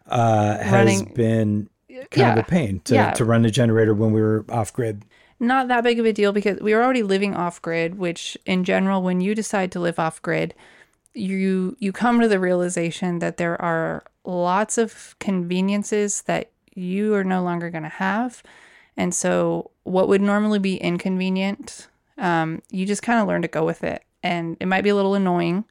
uh, 0.07 0.57
has 0.57 0.71
Running- 0.71 1.13
been 1.15 1.69
kind 1.89 2.07
yeah. 2.15 2.33
of 2.33 2.39
a 2.39 2.43
pain 2.43 2.81
to, 2.85 3.13
to 3.15 3.25
run 3.25 3.41
the 3.43 3.49
generator 3.51 3.93
when 3.93 4.11
we 4.11 4.21
were 4.21 4.45
off 4.49 4.73
grid. 4.73 5.05
not 5.39 5.67
that 5.69 5.83
big 5.83 5.99
of 5.99 6.05
a 6.05 6.13
deal 6.13 6.31
because 6.33 6.59
we 6.59 6.73
were 6.73 6.83
already 6.83 7.01
living 7.03 7.33
off 7.35 7.61
grid 7.61 7.95
which 7.97 8.37
in 8.45 8.63
general 8.63 9.01
when 9.01 9.21
you 9.21 9.33
decide 9.33 9.71
to 9.71 9.79
live 9.79 9.97
off 9.99 10.21
grid 10.21 10.53
you 11.13 11.75
you 11.79 11.91
come 11.91 12.19
to 12.19 12.27
the 12.27 12.39
realization 12.39 13.19
that 13.19 13.37
there 13.37 13.61
are 13.61 14.03
lots 14.25 14.77
of 14.77 15.15
conveniences 15.19 16.21
that 16.23 16.49
you 16.73 17.13
are 17.13 17.23
no 17.23 17.43
longer 17.43 17.69
going 17.69 17.83
to 17.83 17.89
have. 17.89 18.41
And 18.97 19.13
so 19.13 19.71
what 19.83 20.07
would 20.07 20.21
normally 20.21 20.59
be 20.59 20.77
inconvenient 20.77 21.87
um, 22.17 22.61
you 22.69 22.85
just 22.85 23.01
kind 23.01 23.19
of 23.19 23.27
learn 23.27 23.41
to 23.41 23.47
go 23.47 23.65
with 23.65 23.83
it. 23.83 24.03
And 24.21 24.55
it 24.59 24.67
might 24.67 24.83
be 24.83 24.89
a 24.89 24.95
little 24.95 25.15
annoying 25.15 25.65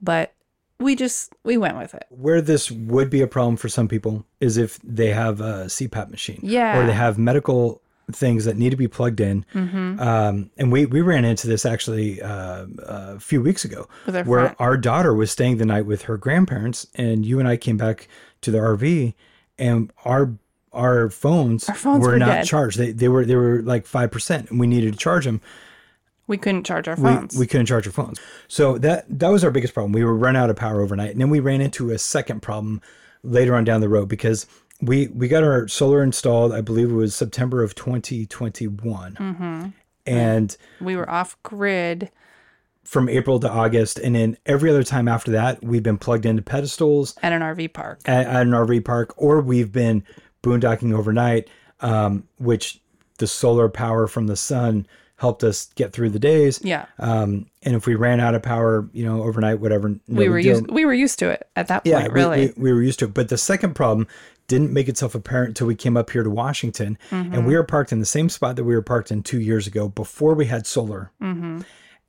but 0.00 0.34
we 0.80 0.94
just 0.96 1.32
we 1.44 1.56
went 1.56 1.78
with 1.78 1.94
it. 1.94 2.04
Where 2.10 2.42
this 2.42 2.70
would 2.70 3.08
be 3.08 3.22
a 3.22 3.26
problem 3.26 3.56
for 3.56 3.68
some 3.68 3.88
people 3.88 4.26
is 4.40 4.56
if 4.56 4.78
they 4.82 5.10
have 5.10 5.40
a 5.40 5.64
CPAP 5.66 6.10
machine, 6.10 6.40
Yeah. 6.42 6.78
or 6.78 6.86
they 6.86 6.92
have 6.92 7.16
medical 7.16 7.80
things 8.12 8.44
that 8.44 8.56
need 8.56 8.70
to 8.70 8.76
be 8.76 8.88
plugged 8.88 9.20
in. 9.20 9.44
Mm-hmm. 9.54 10.00
Um, 10.00 10.50
and 10.56 10.70
we 10.72 10.86
we 10.86 11.00
ran 11.00 11.24
into 11.24 11.46
this 11.46 11.64
actually 11.64 12.20
uh, 12.22 12.66
a 12.78 13.20
few 13.20 13.40
weeks 13.40 13.64
ago, 13.64 13.88
where 14.06 14.22
friend. 14.24 14.56
our 14.58 14.76
daughter 14.76 15.14
was 15.14 15.30
staying 15.30 15.58
the 15.58 15.66
night 15.66 15.86
with 15.86 16.02
her 16.02 16.16
grandparents, 16.16 16.86
and 16.94 17.24
you 17.24 17.38
and 17.38 17.48
I 17.48 17.56
came 17.56 17.76
back 17.76 18.08
to 18.42 18.50
the 18.50 18.58
RV, 18.58 19.14
and 19.58 19.92
our 20.04 20.34
our 20.72 21.08
phones, 21.08 21.68
Our 21.68 21.74
phones 21.74 22.04
were, 22.04 22.12
were 22.12 22.18
not 22.18 22.26
dead. 22.26 22.46
charged. 22.46 22.78
They 22.78 22.92
they 22.92 23.08
were 23.08 23.24
they 23.24 23.36
were 23.36 23.62
like 23.62 23.86
five 23.86 24.10
percent, 24.10 24.50
and 24.50 24.58
we 24.60 24.66
needed 24.66 24.92
to 24.92 24.98
charge 24.98 25.24
them 25.24 25.40
we 26.26 26.38
couldn't 26.38 26.64
charge 26.64 26.88
our 26.88 26.96
we, 26.96 27.02
phones 27.02 27.36
we 27.36 27.46
couldn't 27.46 27.66
charge 27.66 27.86
our 27.86 27.92
phones. 27.92 28.20
So 28.48 28.78
that 28.78 29.04
that 29.18 29.28
was 29.28 29.44
our 29.44 29.50
biggest 29.50 29.74
problem. 29.74 29.92
We 29.92 30.04
were 30.04 30.14
run 30.14 30.36
out 30.36 30.50
of 30.50 30.56
power 30.56 30.80
overnight, 30.80 31.10
and 31.10 31.20
then 31.20 31.30
we 31.30 31.40
ran 31.40 31.60
into 31.60 31.90
a 31.90 31.98
second 31.98 32.40
problem 32.40 32.80
later 33.22 33.54
on 33.54 33.64
down 33.64 33.80
the 33.80 33.88
road 33.88 34.08
because 34.08 34.46
we 34.80 35.08
we 35.08 35.28
got 35.28 35.42
our 35.42 35.68
solar 35.68 36.02
installed. 36.02 36.52
I 36.52 36.60
believe 36.60 36.90
it 36.90 36.94
was 36.94 37.14
September 37.14 37.62
of 37.62 37.74
2021, 37.74 39.14
Mm-hmm. 39.14 39.66
and 40.06 40.56
we 40.80 40.96
were 40.96 41.08
off 41.08 41.36
grid 41.42 42.10
from 42.84 43.08
April 43.08 43.40
to 43.40 43.50
August, 43.50 43.98
and 43.98 44.14
then 44.14 44.36
every 44.44 44.68
other 44.68 44.82
time 44.82 45.08
after 45.08 45.30
that, 45.32 45.62
we've 45.64 45.82
been 45.82 45.96
plugged 45.96 46.26
into 46.26 46.42
pedestals 46.42 47.16
At 47.22 47.32
an 47.32 47.40
RV 47.40 47.72
park. 47.72 48.00
at, 48.04 48.26
at 48.26 48.42
an 48.42 48.50
RV 48.50 48.84
park, 48.84 49.14
or 49.16 49.40
we've 49.40 49.72
been 49.72 50.04
boondocking 50.42 50.92
overnight, 50.94 51.48
um, 51.80 52.24
which 52.36 52.80
the 53.18 53.26
solar 53.26 53.70
power 53.70 54.06
from 54.06 54.26
the 54.26 54.36
sun 54.36 54.86
helped 55.16 55.42
us 55.44 55.70
get 55.76 55.92
through 55.94 56.10
the 56.10 56.18
days. 56.18 56.60
Yeah. 56.62 56.84
Um, 56.98 57.46
and 57.62 57.74
if 57.74 57.86
we 57.86 57.94
ran 57.94 58.20
out 58.20 58.34
of 58.34 58.42
power, 58.42 58.86
you 58.92 59.06
know, 59.06 59.22
overnight, 59.22 59.60
whatever, 59.60 59.94
we 60.06 60.28
were 60.28 60.38
used 60.38 60.70
we 60.70 60.84
were 60.84 60.92
used 60.92 61.18
to 61.20 61.30
it 61.30 61.48
at 61.56 61.68
that 61.68 61.86
Yeah, 61.86 62.00
point, 62.02 62.12
we- 62.12 62.20
really. 62.20 62.46
we, 62.56 62.64
we, 62.64 62.72
were 62.74 62.82
used 62.82 62.98
to 62.98 63.06
it. 63.06 63.14
But 63.14 63.30
the 63.30 63.38
second 63.38 63.74
problem 63.74 64.06
didn't 64.48 64.72
make 64.72 64.88
itself 64.88 65.14
apparent 65.14 65.48
until 65.48 65.66
we 65.66 65.74
came 65.74 65.96
up 65.96 66.10
here 66.10 66.22
to 66.22 66.30
Washington, 66.30 66.98
and 67.10 67.46
we 67.46 67.56
were 67.56 67.64
parked 67.64 67.92
in 67.92 68.00
the 68.00 68.06
same 68.06 68.28
spot 68.28 68.56
that 68.56 68.64
we 68.64 68.74
were 68.74 68.82
parked 68.82 69.10
in 69.10 69.22
two 69.22 69.40
years 69.40 69.66
ago 69.66 69.88
before 69.88 70.34
we 70.34 70.46
had 70.46 70.66
solar. 70.66 71.10
Mm-hmm. 71.22 71.60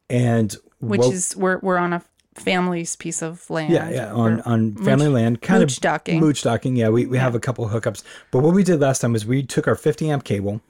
And 0.09 0.55
which 0.79 1.05
is 1.05 1.35
we're 1.35 1.59
we're 1.59 1.77
on 1.77 1.93
a 1.93 2.03
family's 2.35 2.95
piece 2.95 3.21
of 3.21 3.49
land. 3.49 3.73
yeah, 3.73 3.89
yeah, 3.89 4.13
on 4.13 4.41
on 4.41 4.75
family 4.75 5.07
land, 5.07 5.41
kind 5.41 5.61
mooch 5.61 5.77
of 5.77 5.81
docking. 5.81 6.19
mooch 6.19 6.43
docking. 6.43 6.75
Yeah, 6.75 6.89
we, 6.89 7.05
we 7.05 7.17
have 7.17 7.33
a 7.33 7.39
couple 7.39 7.67
hookups. 7.69 8.03
But 8.31 8.39
what 8.39 8.53
we 8.53 8.63
did 8.63 8.81
last 8.81 8.99
time 8.99 9.15
is 9.15 9.25
we 9.25 9.43
took 9.43 9.67
our 9.67 9.75
50 9.75 10.09
amp 10.09 10.23
cable 10.23 10.61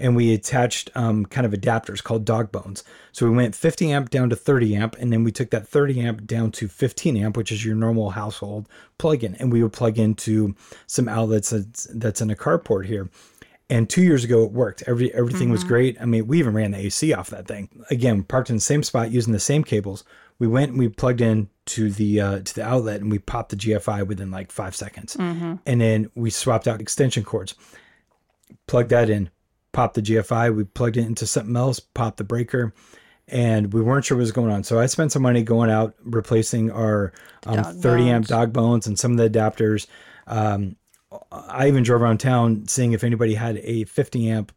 and 0.00 0.16
we 0.16 0.34
attached 0.34 0.90
um, 0.94 1.26
kind 1.26 1.46
of 1.46 1.52
adapters 1.52 2.02
called 2.02 2.24
dog 2.24 2.50
bones. 2.50 2.82
So 3.12 3.28
we 3.28 3.36
went 3.36 3.54
50 3.54 3.92
amp 3.92 4.10
down 4.10 4.30
to 4.30 4.36
30 4.36 4.74
amp, 4.76 4.96
and 4.98 5.12
then 5.12 5.22
we 5.22 5.30
took 5.30 5.50
that 5.50 5.68
30 5.68 6.00
amp 6.00 6.26
down 6.26 6.50
to 6.52 6.68
15 6.68 7.16
amp, 7.16 7.36
which 7.36 7.52
is 7.52 7.64
your 7.64 7.76
normal 7.76 8.10
household 8.10 8.68
plug-in, 8.98 9.34
and 9.36 9.52
we 9.52 9.62
would 9.62 9.72
plug 9.72 9.98
into 9.98 10.54
some 10.86 11.08
outlets 11.08 11.50
that's, 11.50 11.84
that's 11.94 12.20
in 12.20 12.30
a 12.30 12.36
carport 12.36 12.86
here. 12.86 13.10
And 13.68 13.88
two 13.88 14.02
years 14.02 14.24
ago, 14.24 14.42
it 14.42 14.50
worked. 14.50 14.82
Every 14.88 15.14
everything 15.14 15.48
was 15.48 15.62
great. 15.62 15.96
I 16.00 16.04
mean, 16.04 16.26
we 16.26 16.40
even 16.40 16.54
ran 16.54 16.72
the 16.72 16.78
AC 16.78 17.12
off 17.12 17.30
that 17.30 17.46
thing. 17.46 17.68
Again, 17.88 18.24
parked 18.24 18.50
in 18.50 18.56
the 18.56 18.60
same 18.60 18.82
spot 18.82 19.12
using 19.12 19.32
the 19.32 19.38
same 19.38 19.62
cables. 19.62 20.02
We 20.40 20.48
went 20.48 20.72
and 20.72 20.78
we 20.78 20.88
plugged 20.88 21.20
in 21.20 21.50
to 21.66 21.88
the 21.88 22.20
uh, 22.20 22.40
to 22.40 22.54
the 22.54 22.64
outlet 22.64 23.00
and 23.00 23.12
we 23.12 23.20
popped 23.20 23.50
the 23.50 23.56
GFI 23.56 24.08
within 24.08 24.32
like 24.32 24.50
five 24.50 24.74
seconds. 24.74 25.14
And 25.66 25.80
then 25.80 26.10
we 26.16 26.30
swapped 26.30 26.66
out 26.66 26.80
extension 26.80 27.22
cords, 27.22 27.54
plugged 28.66 28.90
that 28.90 29.08
in, 29.08 29.30
popped 29.72 29.94
the 29.94 30.02
GFI. 30.02 30.54
We 30.54 30.64
plugged 30.64 30.96
it 30.96 31.06
into 31.06 31.26
something 31.26 31.56
else, 31.56 31.80
popped 31.80 32.16
the 32.18 32.24
breaker, 32.24 32.72
and 33.28 33.72
we 33.72 33.80
weren't 33.82 34.04
sure 34.04 34.16
what 34.16 34.22
was 34.22 34.32
going 34.32 34.50
on. 34.50 34.64
So 34.64 34.78
I 34.78 34.86
spent 34.86 35.12
some 35.12 35.22
money 35.22 35.42
going 35.42 35.70
out 35.70 35.94
replacing 36.02 36.70
our 36.70 37.12
um, 37.46 37.56
Dog 37.56 37.76
30 37.76 38.10
amp 38.10 38.26
dog 38.26 38.52
bones 38.52 38.86
and 38.86 38.98
some 38.98 39.12
of 39.12 39.18
the 39.18 39.28
adapters. 39.30 39.86
Um, 40.26 40.76
I 41.32 41.68
even 41.68 41.82
drove 41.82 42.02
around 42.02 42.18
town 42.18 42.66
seeing 42.68 42.92
if 42.92 43.02
anybody 43.04 43.34
had 43.34 43.58
a 43.58 43.84
50 43.84 44.28
amp 44.30 44.52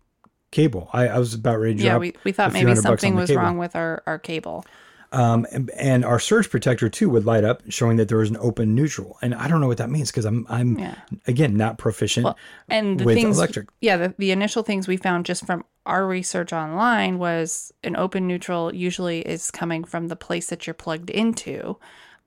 cable. 0.52 0.90
I, 0.94 1.08
I 1.08 1.20
was 1.20 1.34
about 1.34 1.60
ready 1.60 1.76
to 1.76 1.84
Yeah, 1.84 1.92
drop 1.92 2.02
we, 2.02 2.14
we 2.24 2.32
thought 2.32 2.54
maybe 2.54 2.68
hundred 2.68 2.84
bucks 2.84 2.86
on 2.86 2.98
something 3.00 3.16
was 3.16 3.30
cable. 3.30 3.42
wrong 3.42 3.58
with 3.58 3.76
our, 3.76 4.04
our 4.06 4.20
cable. 4.20 4.66
Um, 5.14 5.46
and, 5.52 5.70
and 5.72 6.04
our 6.04 6.20
surge 6.20 6.50
protector 6.50 6.90
too 6.90 7.10
would 7.12 7.24
light 7.26 7.44
up, 7.44 7.62
showing 7.70 7.98
that 7.98 8.08
there 8.10 8.18
was 8.18 8.30
an 8.32 8.38
open 8.38 8.74
neutral. 8.74 9.18
And 9.22 9.36
I 9.36 9.48
don't 9.48 9.62
know 9.62 9.68
what 9.68 9.78
that 9.78 9.90
means 9.90 10.10
because 10.12 10.26
I'm 10.26 10.46
I'm 10.50 10.78
Yeah. 10.80 10.96
again 11.28 11.56
not 11.56 11.78
proficient 11.78 12.28
And 12.68 13.00
the 13.00 13.06
with 13.06 13.16
things, 13.16 13.38
electric. 13.38 13.68
yeah, 13.80 13.96
the, 13.98 14.16
the 14.18 14.32
initial 14.32 14.64
things 14.64 14.88
we 14.88 14.98
found 14.98 15.26
just 15.26 15.46
from 15.46 15.64
our 15.86 16.08
research 16.08 16.52
online 16.52 17.20
was 17.20 17.72
an 17.84 17.96
open 17.96 18.28
neutral 18.28 18.74
usually 18.74 19.20
is 19.22 19.52
coming 19.52 19.84
from 19.84 20.08
the 20.08 20.16
place 20.16 20.48
that 20.48 20.66
you're 20.66 20.74
plugged 20.74 21.10
into. 21.10 21.78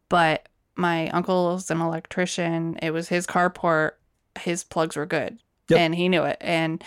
But 0.08 0.48
my 0.76 1.08
uncle's 1.10 1.70
an 1.70 1.80
electrician. 1.80 2.78
It 2.82 2.92
was 2.92 3.08
his 3.08 3.26
carport. 3.26 3.92
His 4.38 4.62
plugs 4.62 4.94
were 4.96 5.06
good, 5.06 5.38
Yep. 5.70 5.80
and 5.80 5.94
he 5.94 6.08
knew 6.08 6.22
it. 6.22 6.36
And 6.40 6.84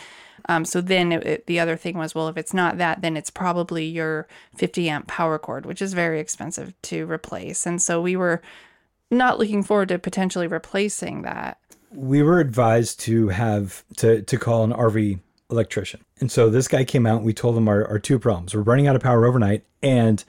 um, 0.48 0.64
so 0.66 0.82
then 0.82 1.12
it, 1.12 1.24
it- 1.26 1.48
the 1.48 1.60
other 1.60 1.76
thing 1.76 1.98
was, 1.98 2.14
well, 2.16 2.28
if 2.28 2.38
it's 2.38 2.54
not 2.54 2.78
that, 2.78 3.02
then 3.02 3.18
it's 3.18 3.30
probably 3.30 3.86
your 3.86 4.28
50 4.56 4.90
amp 4.90 5.08
power 5.08 5.38
cord, 5.40 5.66
which 5.66 5.82
is 5.82 5.94
very 5.94 6.20
expensive 6.20 6.74
to 6.84 7.06
replace. 7.06 7.66
And 7.66 7.82
so 7.82 8.02
we 8.02 8.16
were 8.16 8.42
not 9.12 9.40
looking 9.40 9.64
forward 9.64 9.90
to 9.90 10.00
potentially 10.00 10.48
replacing 10.48 11.24
that. 11.24 11.58
we 11.92 12.22
were 12.22 12.40
advised 12.40 13.00
to 13.02 13.30
have 13.30 13.84
to 13.98 14.22
to 14.22 14.38
call 14.38 14.64
an 14.64 14.72
RV 14.72 15.20
electrician. 15.50 16.02
And 16.20 16.32
so 16.32 16.50
this 16.52 16.68
guy 16.68 16.84
came 16.84 17.08
out 17.08 17.18
and 17.18 17.26
we 17.26 17.34
told 17.34 17.58
him 17.58 17.68
our, 17.68 17.84
our 17.88 17.98
two 17.98 18.20
problems. 18.20 18.54
We're 18.54 18.62
running 18.62 18.86
out 18.88 18.96
of 18.96 19.02
power 19.02 19.26
overnight 19.26 19.64
and 19.82 20.24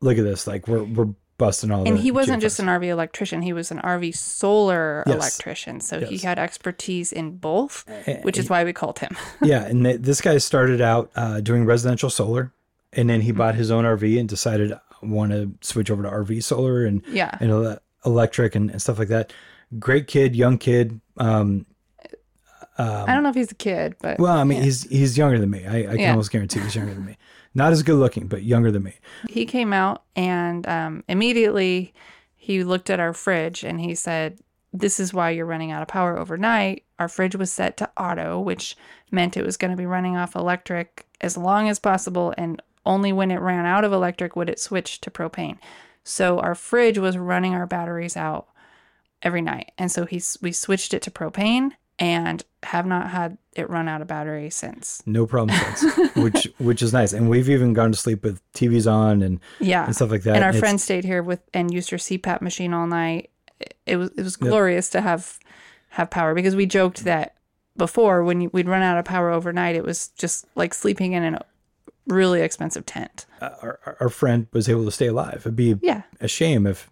look 0.00 0.16
at 0.16 0.24
this, 0.24 0.46
like 0.46 0.66
we're 0.66 0.84
we're 0.84 1.12
busting 1.42 1.70
all 1.72 1.86
And 1.88 1.98
he 1.98 2.10
wasn't 2.10 2.40
just 2.40 2.58
an 2.60 2.66
RV 2.66 2.86
electrician, 2.86 3.42
he 3.42 3.52
was 3.52 3.70
an 3.70 3.78
RV 3.80 4.14
solar 4.16 5.02
Yes. 5.06 5.16
electrician. 5.16 5.80
So 5.80 6.00
he 6.00 6.18
had 6.18 6.38
expertise 6.38 7.12
in 7.12 7.36
both, 7.36 7.84
which 8.22 8.38
is 8.38 8.48
why 8.48 8.62
we 8.64 8.72
called 8.72 8.98
him. 9.00 9.16
yeah, 9.42 9.64
and 9.64 9.84
th- 9.84 10.00
this 10.00 10.20
guy 10.20 10.38
started 10.38 10.80
out 10.80 11.10
uh, 11.16 11.40
doing 11.40 11.64
residential 11.64 12.10
solar, 12.10 12.52
and 12.92 13.08
then 13.10 13.18
Mm-hmm. 13.20 13.26
he 13.26 13.32
bought 13.32 13.54
his 13.56 13.70
own 13.70 13.84
RV 13.84 14.18
and 14.20 14.28
decided 14.28 14.72
I 14.72 14.78
want 15.02 15.32
to 15.32 15.52
switch 15.60 15.90
over 15.90 16.02
to 16.04 16.08
RV 16.10 16.42
solar 16.44 16.84
and 16.84 17.02
Yeah. 17.08 17.36
and 17.40 17.50
ele- 17.50 17.78
electric 18.06 18.54
and, 18.54 18.70
and 18.70 18.80
stuff 18.80 18.98
like 18.98 19.08
that. 19.08 19.32
Great 19.78 20.06
kid, 20.06 20.36
young 20.36 20.58
kid. 20.58 21.00
Um, 21.16 21.66
I 22.78 23.06
don't 23.14 23.22
know 23.22 23.28
if 23.28 23.34
he's 23.34 23.52
a 23.52 23.56
kid, 23.56 23.96
but 24.00 24.18
well, 24.18 24.36
I 24.36 24.44
mean, 24.44 24.62
he's 24.62 24.84
he's 24.84 25.16
younger 25.18 25.38
than 25.38 25.50
me. 25.50 25.66
I, 25.66 25.78
I 25.78 25.82
can 25.84 25.98
Yeah. 26.00 26.10
almost 26.10 26.30
guarantee 26.30 26.60
he's 26.60 26.74
younger 26.74 26.94
than 26.94 27.04
me. 27.04 27.16
Not 27.54 27.72
as 27.72 27.82
good 27.82 27.96
looking, 27.96 28.28
but 28.28 28.42
younger 28.42 28.70
than 28.70 28.82
me. 28.82 28.94
he 29.28 29.44
came 29.44 29.72
out 29.74 30.04
and 30.16 30.66
um, 30.66 31.04
immediately 31.08 31.92
he 32.34 32.64
looked 32.64 32.88
at 32.90 32.98
our 32.98 33.12
fridge 33.12 33.62
and 33.62 33.78
he 33.80 33.94
said, 33.94 34.38
This 34.72 34.98
is 34.98 35.12
why 35.12 35.30
you're 35.30 35.46
running 35.46 35.70
out 35.70 35.82
of 35.82 35.88
power 35.88 36.18
overnight. 36.18 36.84
Our 36.98 37.08
fridge 37.08 37.36
was 37.36 37.52
set 37.52 37.76
to 37.76 37.90
auto, 37.96 38.40
which 38.40 38.76
meant 39.10 39.36
it 39.36 39.44
was 39.44 39.56
going 39.58 39.70
to 39.70 39.76
be 39.76 39.86
running 39.86 40.16
off 40.16 40.34
electric 40.34 41.04
as 41.20 41.36
long 41.36 41.68
as 41.68 41.78
possible. 41.78 42.32
And 42.38 42.60
only 42.86 43.12
when 43.12 43.30
it 43.30 43.40
ran 43.40 43.66
out 43.66 43.84
of 43.84 43.92
electric 43.92 44.34
would 44.34 44.48
it 44.48 44.58
switch 44.58 45.00
to 45.02 45.10
propane. 45.10 45.58
So 46.04 46.38
our 46.40 46.54
fridge 46.54 46.98
was 46.98 47.16
running 47.18 47.54
our 47.54 47.66
batteries 47.66 48.16
out 48.16 48.48
every 49.22 49.42
night. 49.42 49.70
And 49.78 49.92
so 49.92 50.04
he's, 50.06 50.36
we 50.40 50.50
switched 50.52 50.94
it 50.94 51.02
to 51.02 51.10
propane 51.10 51.72
and 52.02 52.44
have 52.64 52.84
not 52.86 53.10
had 53.10 53.38
it 53.54 53.70
run 53.70 53.88
out 53.88 54.00
of 54.02 54.08
battery 54.08 54.50
since. 54.50 55.02
No 55.06 55.26
problem 55.26 55.56
since, 55.76 56.14
which 56.16 56.48
which 56.58 56.82
is 56.82 56.92
nice. 56.92 57.12
And 57.12 57.30
we've 57.30 57.48
even 57.48 57.72
gone 57.72 57.92
to 57.92 57.98
sleep 57.98 58.24
with 58.24 58.40
TVs 58.54 58.90
on 58.90 59.22
and 59.22 59.38
Yeah. 59.60 59.84
and 59.84 59.94
stuff 59.94 60.10
like 60.10 60.22
that. 60.24 60.34
and 60.34 60.42
our 60.44 60.50
it's- 60.50 60.60
friend 60.60 60.80
stayed 60.80 61.04
here 61.04 61.22
with 61.22 61.40
and 61.54 61.72
used 61.72 61.90
her 61.90 61.96
CPAP 61.96 62.40
machine 62.42 62.74
all 62.74 62.86
night. 62.86 63.30
It- 63.86 63.96
was 63.96 64.10
it 64.16 64.22
was 64.22 64.36
glorious 64.36 64.90
to 64.90 65.00
have 65.00 65.38
have 65.90 66.10
power 66.10 66.34
because 66.34 66.56
we 66.56 66.66
joked 66.66 67.04
that 67.04 67.34
before 67.76 68.24
when 68.24 68.50
we'd 68.52 68.68
run 68.68 68.82
out 68.82 68.98
of 68.98 69.04
power 69.04 69.30
overnight, 69.30 69.76
it 69.76 69.84
was 69.84 70.08
just 70.08 70.46
like 70.56 70.74
sleeping 70.74 71.12
in 71.12 71.34
a 71.34 71.40
really 72.06 72.40
expensive 72.42 72.84
tent. 72.84 73.26
Uh, 73.40 73.50
our, 73.62 73.78
our- 73.86 73.96
our 74.00 74.08
friend 74.08 74.46
was 74.52 74.68
able 74.68 74.84
to 74.84 74.90
stay 74.90 75.06
alive. 75.06 75.42
It'd 75.42 75.54
be 75.56 75.78
Yeah. 75.82 76.02
a 76.20 76.26
shame 76.28 76.66
if 76.66 76.88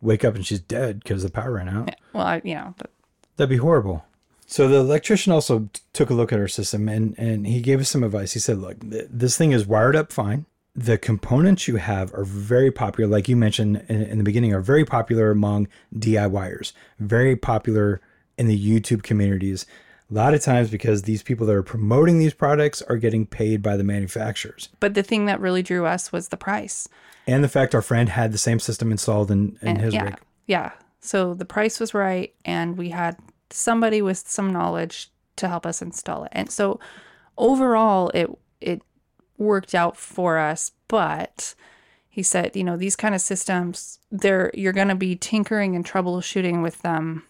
wake 0.00 0.24
up 0.24 0.34
and 0.34 0.46
she's 0.46 0.60
dead 0.60 1.00
because 1.02 1.22
the 1.22 1.30
power 1.30 1.52
ran 1.52 1.68
out. 1.68 1.90
Well, 2.12 2.26
I, 2.26 2.40
you 2.44 2.54
know, 2.54 2.74
but 2.78 2.90
That'd 3.36 3.50
be 3.50 3.56
horrible. 3.56 4.04
So 4.46 4.68
the 4.68 4.76
electrician 4.76 5.32
also 5.32 5.68
took 5.92 6.10
a 6.10 6.14
look 6.14 6.32
at 6.32 6.38
our 6.38 6.48
system 6.48 6.88
and 6.88 7.14
and 7.18 7.46
he 7.46 7.60
gave 7.60 7.80
us 7.80 7.88
some 7.88 8.04
advice. 8.04 8.32
He 8.32 8.40
said, 8.40 8.58
"Look, 8.58 8.80
th- 8.80 9.06
this 9.10 9.36
thing 9.36 9.52
is 9.52 9.66
wired 9.66 9.96
up 9.96 10.12
fine. 10.12 10.46
The 10.76 10.98
components 10.98 11.68
you 11.68 11.76
have 11.76 12.12
are 12.14 12.24
very 12.24 12.70
popular, 12.72 13.08
like 13.08 13.28
you 13.28 13.36
mentioned 13.36 13.84
in, 13.88 14.02
in 14.02 14.18
the 14.18 14.24
beginning, 14.24 14.52
are 14.52 14.60
very 14.60 14.84
popular 14.84 15.30
among 15.30 15.68
DIYers. 15.96 16.72
Very 16.98 17.36
popular 17.36 18.00
in 18.36 18.48
the 18.48 18.58
YouTube 18.58 19.02
communities. 19.02 19.66
A 20.10 20.14
lot 20.14 20.34
of 20.34 20.42
times 20.42 20.68
because 20.70 21.02
these 21.02 21.22
people 21.22 21.46
that 21.46 21.54
are 21.56 21.62
promoting 21.62 22.18
these 22.18 22.34
products 22.34 22.82
are 22.82 22.96
getting 22.98 23.24
paid 23.26 23.62
by 23.62 23.76
the 23.76 23.84
manufacturers." 23.84 24.68
but 24.80 24.94
the 24.94 25.02
thing 25.02 25.26
that 25.26 25.40
really 25.40 25.62
drew 25.62 25.86
us 25.86 26.12
was 26.12 26.28
the 26.28 26.36
price. 26.36 26.88
And 27.26 27.42
the 27.42 27.48
fact 27.48 27.74
our 27.74 27.80
friend 27.82 28.10
had 28.10 28.32
the 28.32 28.38
same 28.38 28.60
system 28.60 28.92
installed 28.92 29.30
in, 29.30 29.56
in 29.62 29.68
And 29.68 29.80
his 29.80 29.94
yeah, 29.94 30.04
rig. 30.04 30.16
yeah. 30.46 30.72
So 31.00 31.32
the 31.32 31.46
price 31.46 31.80
was 31.80 31.94
right, 31.94 32.34
and 32.44 32.76
we 32.76 32.90
had 32.90 33.16
somebody 33.54 34.02
with 34.02 34.18
some 34.18 34.52
knowledge 34.52 35.10
to 35.36 35.48
help 35.48 35.64
us 35.66 35.80
install 35.82 36.24
it. 36.24 36.30
And 36.32 36.50
so 36.50 36.78
overall, 37.38 38.10
it 38.10 38.30
it 38.60 38.82
worked 39.38 39.74
out 39.74 39.96
for 39.96 40.38
us. 40.38 40.72
But 40.88 41.54
he 42.08 42.22
said, 42.22 42.54
you 42.56 42.64
know, 42.64 42.76
these 42.76 42.96
kind 42.96 43.14
of 43.14 43.20
systems, 43.20 43.98
they're 44.10 44.50
you're 44.54 44.72
going 44.72 44.88
to 44.88 44.94
be 44.94 45.16
tinkering 45.16 45.74
and 45.74 45.84
troubleshooting 45.84 46.62
with 46.62 46.82
them 46.82 47.24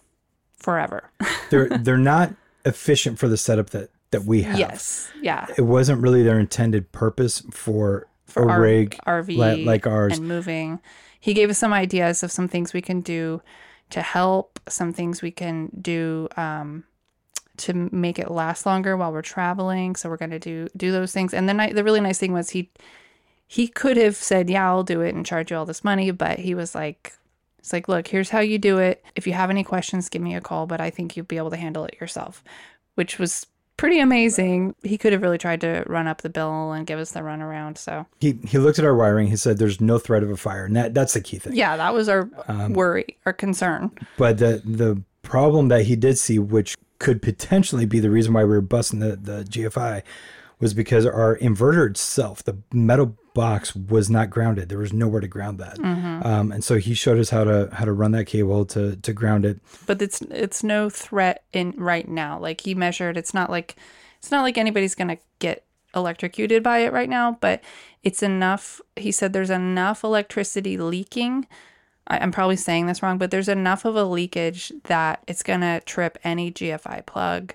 forever. 0.57 1.11
They're 1.49 1.69
they're 1.69 1.97
not 1.97 2.33
efficient 2.65 3.19
for 3.19 3.27
the 3.27 3.37
setup 3.37 3.69
that 3.71 3.89
that 4.11 4.23
we 4.23 4.43
have. 4.43 4.57
yes, 4.57 5.09
yeah. 5.21 5.45
It 5.57 5.63
wasn't 5.63 6.01
really 6.01 6.23
their 6.23 6.39
intended 6.39 6.91
purpose 6.91 7.43
for, 7.51 8.07
For 8.25 8.47
a 8.49 8.59
rig 8.59 8.97
RV 9.05 9.27
li- 9.27 9.65
like 9.65 9.85
ours. 9.87 10.17
and 10.17 10.27
moving. 10.27 10.79
He 11.19 11.33
gave 11.33 11.49
us 11.49 11.57
some 11.57 11.73
ideas 11.73 12.23
of 12.23 12.31
some 12.31 12.47
things 12.47 12.71
we 12.73 12.81
can 12.81 13.01
do 13.01 13.41
to 13.91 14.01
help, 14.01 14.59
some 14.67 14.93
things 14.93 15.21
we 15.21 15.31
can 15.31 15.69
do 15.81 16.27
um, 16.37 16.83
to 17.57 17.73
make 17.91 18.19
it 18.19 18.31
last 18.31 18.65
longer 18.65 18.97
while 18.97 19.11
we're 19.11 19.21
traveling. 19.21 19.95
So 19.95 20.09
we're 20.09 20.17
going 20.17 20.31
to 20.31 20.39
do 20.39 20.67
do 20.75 20.91
those 20.91 21.11
things. 21.11 21.33
And 21.33 21.47
then 21.47 21.59
I, 21.59 21.73
the 21.73 21.83
really 21.83 22.01
nice 22.01 22.17
thing 22.17 22.33
was 22.33 22.49
he 22.51 22.71
he 23.47 23.67
could 23.67 23.97
have 23.97 24.15
said, 24.15 24.49
"Yeah, 24.49 24.67
I'll 24.67 24.83
do 24.83 25.01
it 25.01 25.15
and 25.15 25.25
charge 25.25 25.51
you 25.51 25.57
all 25.57 25.65
this 25.65 25.83
money," 25.83 26.11
but 26.11 26.39
he 26.39 26.55
was 26.55 26.75
like. 26.75 27.13
It's 27.59 27.73
like, 27.73 27.87
look, 27.87 28.07
here's 28.07 28.29
how 28.29 28.41
you 28.41 28.59
do 28.59 28.77
it. 28.77 29.03
If 29.15 29.25
you 29.25 29.33
have 29.33 29.49
any 29.49 29.63
questions, 29.63 30.07
give 30.07 30.21
me 30.21 30.35
a 30.35 30.39
call, 30.39 30.67
but 30.67 30.79
I 30.79 30.91
think 30.91 31.17
you'll 31.17 31.25
be 31.25 31.37
able 31.37 31.49
to 31.49 31.57
handle 31.57 31.83
it 31.85 31.97
yourself, 31.99 32.43
which 32.93 33.17
was 33.17 33.47
pretty 33.77 33.99
amazing. 33.99 34.75
He 34.83 34.97
could 34.97 35.13
have 35.13 35.21
really 35.21 35.37
tried 35.37 35.61
to 35.61 35.83
run 35.87 36.07
up 36.07 36.21
the 36.21 36.29
bill 36.29 36.71
and 36.71 36.85
give 36.87 36.99
us 36.99 37.11
the 37.11 37.19
runaround. 37.21 37.77
So 37.77 38.05
He 38.19 38.39
he 38.45 38.57
looked 38.57 38.79
at 38.79 38.85
our 38.85 38.95
wiring. 38.95 39.27
He 39.27 39.35
said, 39.35 39.57
"There's 39.57 39.81
no 39.81 39.97
threat 39.99 40.23
of 40.23 40.29
a 40.29 40.37
fire," 40.37 40.65
and 40.65 40.75
that 40.75 40.93
that's 40.93 41.13
the 41.13 41.21
key 41.21 41.37
thing. 41.39 41.55
yeah, 41.55 41.77
that 41.77 41.93
was 41.93 42.07
our 42.09 42.29
Um, 42.47 42.73
worry, 42.73 43.17
our 43.25 43.33
concern. 43.33 43.91
But 44.17 44.37
the 44.37 44.61
the 44.65 45.01
problem 45.23 45.67
that 45.69 45.85
he 45.85 45.95
did 45.95 46.17
see, 46.17 46.37
which 46.39 46.75
could 46.99 47.21
potentially 47.21 47.85
be 47.85 47.99
the 47.99 48.09
reason 48.09 48.33
why 48.33 48.43
we 48.43 48.51
were 48.51 48.61
busting 48.61 48.99
the, 48.99 49.15
the 49.17 49.43
GFI, 49.43 50.01
was 50.65 50.73
because 50.73 51.05
our 51.05 51.37
inverter 51.37 51.87
itself, 51.87 52.43
the 52.43 52.57
metal 52.73 53.15
box, 53.35 53.75
was 53.75 54.09
not 54.09 54.31
grounded. 54.31 54.67
There 54.67 54.79
was 54.79 54.91
nowhere 54.91 55.21
to 55.21 55.27
ground 55.27 55.59
that, 55.59 55.77
um, 56.25 56.51
and 56.51 56.63
so 56.63 56.77
he 56.79 56.95
showed 56.95 57.19
us 57.19 57.29
how 57.29 57.43
to 57.43 57.69
how 57.71 57.85
to 57.85 57.93
run 57.93 58.13
that 58.13 58.25
cable 58.25 58.65
to 58.65 58.95
to 58.95 59.13
ground 59.13 59.45
it. 59.45 59.59
But 59.85 60.01
it's 60.01 60.23
it's 60.23 60.63
no 60.63 60.89
threat 60.89 61.43
in 61.53 61.75
right 61.77 62.07
now. 62.07 62.39
Like 62.39 62.61
he 62.61 62.73
measured, 62.73 63.15
it's 63.15 63.31
not 63.31 63.51
like 63.51 63.75
it's 64.17 64.31
not 64.31 64.41
like 64.41 64.57
anybody's 64.57 64.95
gonna 64.95 65.19
get 65.37 65.63
electrocuted 65.93 66.63
by 66.63 66.79
it 66.79 66.91
right 66.91 67.09
now. 67.09 67.37
But 67.39 67.61
it's 68.01 68.23
enough. 68.23 68.81
He 68.95 69.11
said 69.11 69.33
there's 69.33 69.51
enough 69.51 70.03
electricity 70.03 70.79
leaking. 70.79 71.45
I, 72.07 72.17
I'm 72.17 72.31
probably 72.31 72.55
saying 72.55 72.87
this 72.87 73.03
wrong, 73.03 73.19
but 73.19 73.29
there's 73.29 73.49
enough 73.49 73.85
of 73.85 73.95
a 73.95 74.03
leakage 74.05 74.73
that 74.85 75.23
it's 75.27 75.43
gonna 75.43 75.81
trip 75.81 76.17
any 76.23 76.51
GFI 76.51 77.05
plug 77.05 77.53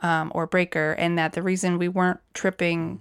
um, 0.00 0.32
or 0.34 0.46
breaker, 0.46 0.92
and 0.92 1.18
that 1.18 1.32
the 1.32 1.42
reason 1.42 1.78
we 1.78 1.88
weren't 1.88 2.20
tripping 2.34 3.00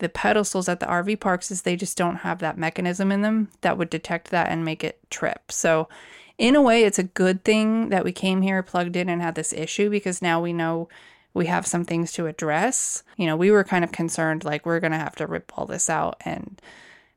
the 0.00 0.08
pedestals 0.08 0.68
at 0.68 0.80
the 0.80 0.86
RV 0.86 1.20
parks 1.20 1.50
is 1.50 1.62
they 1.62 1.76
just 1.76 1.96
don't 1.96 2.16
have 2.16 2.40
that 2.40 2.58
mechanism 2.58 3.12
in 3.12 3.22
them 3.22 3.48
that 3.60 3.78
would 3.78 3.90
detect 3.90 4.30
that 4.30 4.48
and 4.50 4.64
make 4.64 4.82
it 4.82 4.98
trip. 5.10 5.52
So, 5.52 5.88
in 6.36 6.56
a 6.56 6.62
way, 6.62 6.82
it's 6.82 6.98
a 6.98 7.04
good 7.04 7.44
thing 7.44 7.90
that 7.90 8.04
we 8.04 8.10
came 8.12 8.42
here, 8.42 8.62
plugged 8.62 8.96
in, 8.96 9.08
and 9.08 9.22
had 9.22 9.36
this 9.36 9.52
issue 9.52 9.88
because 9.88 10.20
now 10.20 10.40
we 10.40 10.52
know 10.52 10.88
we 11.32 11.46
have 11.46 11.66
some 11.66 11.84
things 11.84 12.12
to 12.12 12.26
address. 12.26 13.02
You 13.16 13.26
know, 13.26 13.36
we 13.36 13.50
were 13.50 13.64
kind 13.64 13.84
of 13.84 13.92
concerned 13.92 14.44
like 14.44 14.66
we're 14.66 14.80
gonna 14.80 14.98
have 14.98 15.14
to 15.16 15.26
rip 15.26 15.52
all 15.56 15.66
this 15.66 15.88
out 15.88 16.16
and 16.24 16.60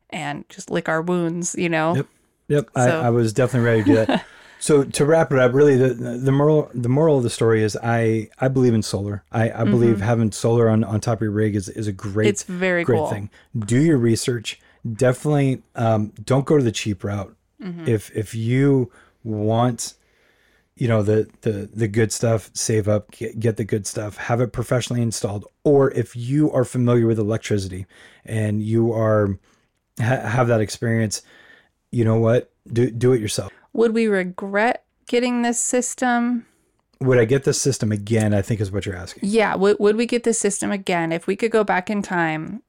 and 0.09 0.47
just 0.49 0.69
lick 0.69 0.87
our 0.87 1.01
wounds. 1.01 1.55
You 1.57 1.69
know, 1.69 1.95
Yep. 1.95 2.07
Yep, 2.49 2.69
So- 2.75 3.01
I, 3.01 3.07
I 3.07 3.09
was 3.09 3.33
definitely 3.33 3.67
ready 3.67 3.83
to 3.83 3.89
do 3.89 3.95
that. 4.05 4.25
so 4.59 4.83
to 4.83 5.05
wrap 5.05 5.31
it 5.31 5.39
up, 5.39 5.53
really 5.53 5.75
the 5.75 5.93
the 5.93 6.31
moral 6.31 6.69
the 6.73 6.89
moral 6.89 7.17
of 7.17 7.23
the 7.23 7.29
story 7.29 7.63
is 7.63 7.77
I 7.83 8.29
I 8.39 8.47
believe 8.47 8.73
in 8.73 8.81
solar. 8.81 9.23
I, 9.31 9.51
I 9.51 9.63
believe 9.63 10.01
having 10.01 10.31
solar 10.31 10.69
on, 10.69 10.83
on 10.83 10.99
top 10.99 11.19
of 11.19 11.21
your 11.21 11.31
rig 11.31 11.55
is, 11.55 11.69
is 11.69 11.87
a 11.87 11.91
great 11.91 12.25
Mm-hmm. 12.25 12.29
It's 12.29 12.43
very 12.43 12.83
great 12.83 12.97
cool. 12.97 13.07
thing. 13.07 13.29
Do 13.57 13.79
your 13.79 13.97
research. 13.97 14.59
Definitely 14.91 15.61
um, 15.75 16.13
don't 16.23 16.45
go 16.45 16.57
to 16.57 16.63
the 16.63 16.71
cheap 16.71 17.03
route. 17.03 17.35
Mm-hmm. 17.61 17.87
If 17.87 18.15
if 18.15 18.33
you 18.33 18.91
want 19.23 19.93
you 20.75 20.87
know 20.87 21.01
the 21.01 21.27
the 21.41 21.69
the 21.73 21.87
good 21.87 22.11
stuff 22.11 22.49
save 22.53 22.87
up 22.87 23.11
get, 23.11 23.39
get 23.39 23.57
the 23.57 23.63
good 23.63 23.87
stuff 23.87 24.15
have 24.17 24.39
it 24.39 24.53
professionally 24.53 25.01
installed 25.01 25.45
or 25.63 25.91
if 25.91 26.15
you 26.15 26.51
are 26.51 26.63
familiar 26.63 27.07
with 27.07 27.17
electricity 27.17 27.87
and 28.23 28.61
you 28.61 28.93
are 28.93 29.39
ha- 29.99 30.21
have 30.21 30.47
that 30.47 30.61
experience 30.61 31.23
you 31.91 32.05
know 32.05 32.17
what 32.17 32.51
do 32.71 32.91
do 32.91 33.11
it 33.11 33.19
yourself 33.19 33.51
would 33.77 33.93
we 33.93 34.07
regret 34.07 34.83
getting 35.07 35.41
this 35.43 35.59
system? 35.59 36.45
would 36.99 37.19
i 37.19 37.25
get 37.25 37.43
this 37.43 37.61
system 37.61 37.91
again 37.91 38.33
i 38.33 38.41
think 38.41 38.59
is 38.59 38.71
what 38.71 38.85
you're 38.85 38.95
asking 38.95 39.21
Yeah, 39.23 39.53
would 39.55 39.77
would 39.79 39.95
we 39.95 40.05
get 40.07 40.23
this 40.23 40.39
system 40.39 40.71
again 40.71 41.11
if 41.11 41.27
we 41.27 41.35
could 41.35 41.51
go 41.51 41.63
back 41.63 41.89
in 41.89 42.01
time 42.01 42.63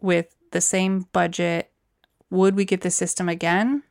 with 0.00 0.26
the 0.52 0.60
same 0.60 1.06
budget? 1.12 1.70
Would 2.30 2.54
we 2.56 2.64
get 2.64 2.82
the 2.82 2.90
system 2.90 3.28
again? 3.28 3.82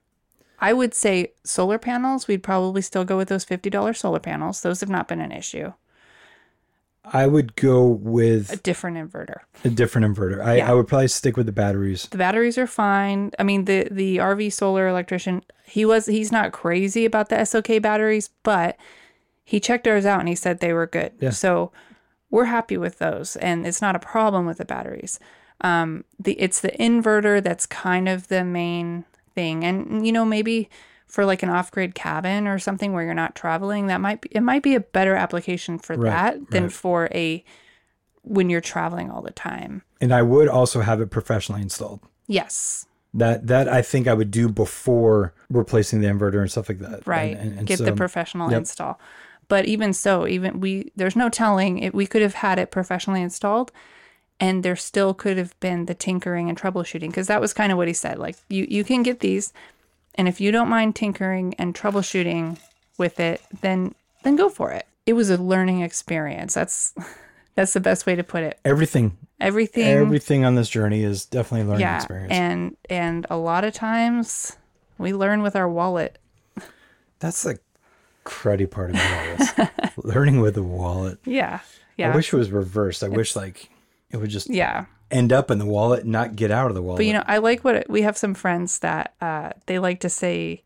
I 0.60 0.74
would 0.74 0.94
say 0.94 1.34
solar 1.44 1.78
panels. 1.80 2.28
We'd 2.28 2.44
probably 2.44 2.82
still 2.82 3.04
go 3.04 3.18
with 3.18 3.30
those 3.30 3.46
fifty 3.46 3.70
dollars 3.70 4.00
solar 4.00 4.20
panels. 4.20 4.62
Those 4.62 4.80
have 4.82 4.90
not 4.90 5.08
been 5.08 5.22
an 5.22 5.32
issue. 5.32 5.74
I 7.14 7.26
would 7.28 7.56
go 7.56 7.86
with 7.88 8.52
A 8.52 8.58
different 8.58 8.98
inverter. 8.98 9.40
a 9.64 9.70
different 9.70 10.06
inverter 10.16 10.44
i, 10.44 10.58
Yeah. 10.58 10.72
I 10.72 10.74
would 10.74 10.88
probably 10.88 11.08
stick 11.08 11.36
with 11.38 11.46
the 11.46 11.52
batteries 11.52 12.08
The 12.12 12.18
batteries 12.18 12.58
are 12.58 12.68
fine. 12.68 13.32
I 13.40 13.44
mean, 13.44 13.66
the 13.66 13.88
the 13.92 14.18
RV 14.18 14.52
solar 14.54 14.88
electrician, 14.88 15.44
he 15.66 15.86
was 15.86 16.06
he's 16.06 16.32
not 16.32 16.52
crazy 16.52 17.06
about 17.06 17.30
the 17.30 17.44
SOK 17.46 17.82
batteries, 17.82 18.30
but 18.44 18.78
he 19.44 19.60
checked 19.60 19.88
ours 19.88 20.06
out 20.06 20.20
and 20.20 20.30
he 20.30 20.36
said 20.36 20.60
they 20.60 20.74
were 20.74 20.88
good. 20.88 21.12
Yeah. 21.20 21.32
So 21.32 21.72
we're 22.30 22.46
happy 22.46 22.78
with 22.78 23.00
those, 23.00 23.36
and 23.38 23.66
it's 23.66 23.82
not 23.82 23.96
a 23.96 24.00
problem 24.00 24.46
with 24.46 24.58
the 24.60 24.66
batteries. 24.66 25.20
Um, 25.62 26.06
the 26.20 26.34
it's 26.34 26.62
the 26.62 26.72
inverter 26.80 27.42
that's 27.44 27.66
kind 27.66 28.08
of 28.08 28.28
the 28.28 28.44
main 28.44 29.06
thing, 29.36 29.64
and 29.64 30.06
you 30.06 30.12
know 30.12 30.26
maybe 30.26 30.70
for 31.10 31.26
like 31.26 31.44
an 31.44 31.50
off-grid 31.50 31.96
cabin 31.96 32.48
or 32.48 32.60
something 32.60 32.94
where 32.94 33.04
you're 33.04 33.14
not 33.14 33.36
traveling, 33.36 33.88
that 33.88 34.00
might 34.00 34.22
be 34.22 34.30
it 34.32 34.42
might 34.42 34.64
be 34.64 34.76
a 34.76 34.80
better 34.80 35.16
application 35.16 35.78
for 35.80 35.96
Right, 35.96 36.10
that 36.12 36.52
than 36.52 36.64
right. 36.64 36.72
for 36.72 37.10
a 37.14 37.44
when 38.22 38.50
you're 38.50 38.62
traveling 38.62 39.10
all 39.10 39.22
the 39.22 39.32
time. 39.32 39.82
and 40.02 40.14
i 40.14 40.22
would 40.22 40.48
also 40.48 40.82
have 40.82 41.02
it 41.02 41.10
professionally 41.10 41.62
installed 41.62 42.00
Yes. 42.28 42.86
that 43.14 43.48
that 43.48 43.68
i 43.68 43.82
think 43.82 44.08
i 44.08 44.14
would 44.14 44.30
do 44.30 44.48
before 44.50 45.34
replacing 45.50 46.00
the 46.02 46.08
inverter 46.08 46.40
and 46.42 46.52
stuff 46.52 46.70
like 46.70 46.80
that 46.80 47.08
right 47.08 47.36
And- 47.38 47.50
and- 47.52 47.58
and 47.60 47.68
get 47.68 47.80
the 47.80 47.94
professional 47.94 48.52
yep. 48.52 48.60
install 48.60 49.00
but 49.48 49.66
even 49.66 49.94
so 49.94 50.28
even 50.28 50.60
we 50.60 50.92
there's 50.96 51.16
no 51.16 51.30
telling 51.30 51.80
it 51.80 51.96
we 51.96 52.06
could 52.06 52.22
have 52.22 52.36
had 52.36 52.60
it 52.60 52.70
professionally 52.72 53.22
installed 53.22 53.72
and 54.40 54.64
there 54.64 54.76
still 54.76 55.14
could 55.14 55.38
have 55.38 55.60
been 55.60 55.86
the 55.86 55.96
tinkering 55.96 56.50
and 56.50 56.58
troubleshooting 56.60 57.08
because 57.10 57.28
that 57.28 57.42
was 57.42 57.52
kind 57.54 57.72
of 57.72 57.78
what 57.78 57.88
he 57.88 57.94
said 57.94 58.20
like 58.20 58.36
you 58.50 58.68
you 58.70 58.84
can 58.84 59.02
get 59.02 59.22
these 59.22 59.54
and 60.16 60.28
if 60.28 60.42
you 60.42 60.52
don't 60.52 60.70
mind 60.70 60.96
tinkering 60.96 61.54
and 61.58 61.76
troubleshooting 61.76 62.58
with 62.98 63.20
it 63.20 63.42
then 63.62 63.94
then 64.24 64.36
go 64.36 64.50
for 64.50 64.72
it. 64.72 64.86
It 65.06 65.14
was 65.14 65.30
a 65.30 65.38
learning 65.38 65.82
experience. 65.82 66.54
That's 66.54 66.94
that's 67.56 67.74
the 67.74 67.80
best 67.80 68.06
way 68.06 68.16
to 68.16 68.24
put 68.24 68.44
it. 68.44 68.60
Everything. 68.66 69.18
Everything. 69.40 69.86
Everything 69.86 70.46
on 70.46 70.56
this 70.56 70.70
journey 70.70 71.04
is 71.04 71.26
definitely 71.26 71.62
a 71.62 71.70
learning 71.70 71.82
yeah 71.82 71.96
experience. 71.98 72.32
and 72.32 72.78
and 72.90 73.26
a 73.30 73.38
lot 73.38 73.64
of 73.64 73.74
times 73.74 74.58
we 74.98 75.14
learn 75.14 75.42
with 75.42 75.56
our 75.56 75.70
wallet. 75.70 76.20
That's 77.20 77.44
the 77.44 77.60
cruddy 78.26 78.70
part 78.70 78.92
about 78.92 79.30
all 79.30 79.38
this. 79.38 79.70
Learning 79.98 80.40
with 80.40 80.56
a 80.58 80.64
wallet. 80.64 81.20
yeah 81.26 81.60
yeah. 81.98 82.14
I 82.14 82.16
wish 82.16 82.32
it 82.34 82.38
was 82.38 82.52
reversed. 82.52 83.04
I 83.04 83.10
wish 83.10 83.36
like 83.36 83.70
it 84.12 84.18
would 84.18 84.30
just 84.30 84.50
yeah 84.50 84.86
end 85.12 85.34
up 85.34 85.50
in 85.52 85.58
the 85.60 85.66
wallet 85.66 86.04
and 86.04 86.12
not 86.12 86.36
get 86.36 86.52
out 86.52 86.70
of 86.70 86.76
the 86.76 86.82
wallet. 86.82 86.98
But 87.00 87.06
you 87.06 87.14
know, 87.14 87.24
I 87.28 87.38
like 87.38 87.64
what 87.64 87.90
we 87.90 88.02
have 88.04 88.18
some 88.18 88.34
friends 88.34 88.80
that 88.80 89.16
uh, 89.22 89.52
they 89.66 89.80
like 89.80 90.00
to 90.02 90.10
say 90.10 90.64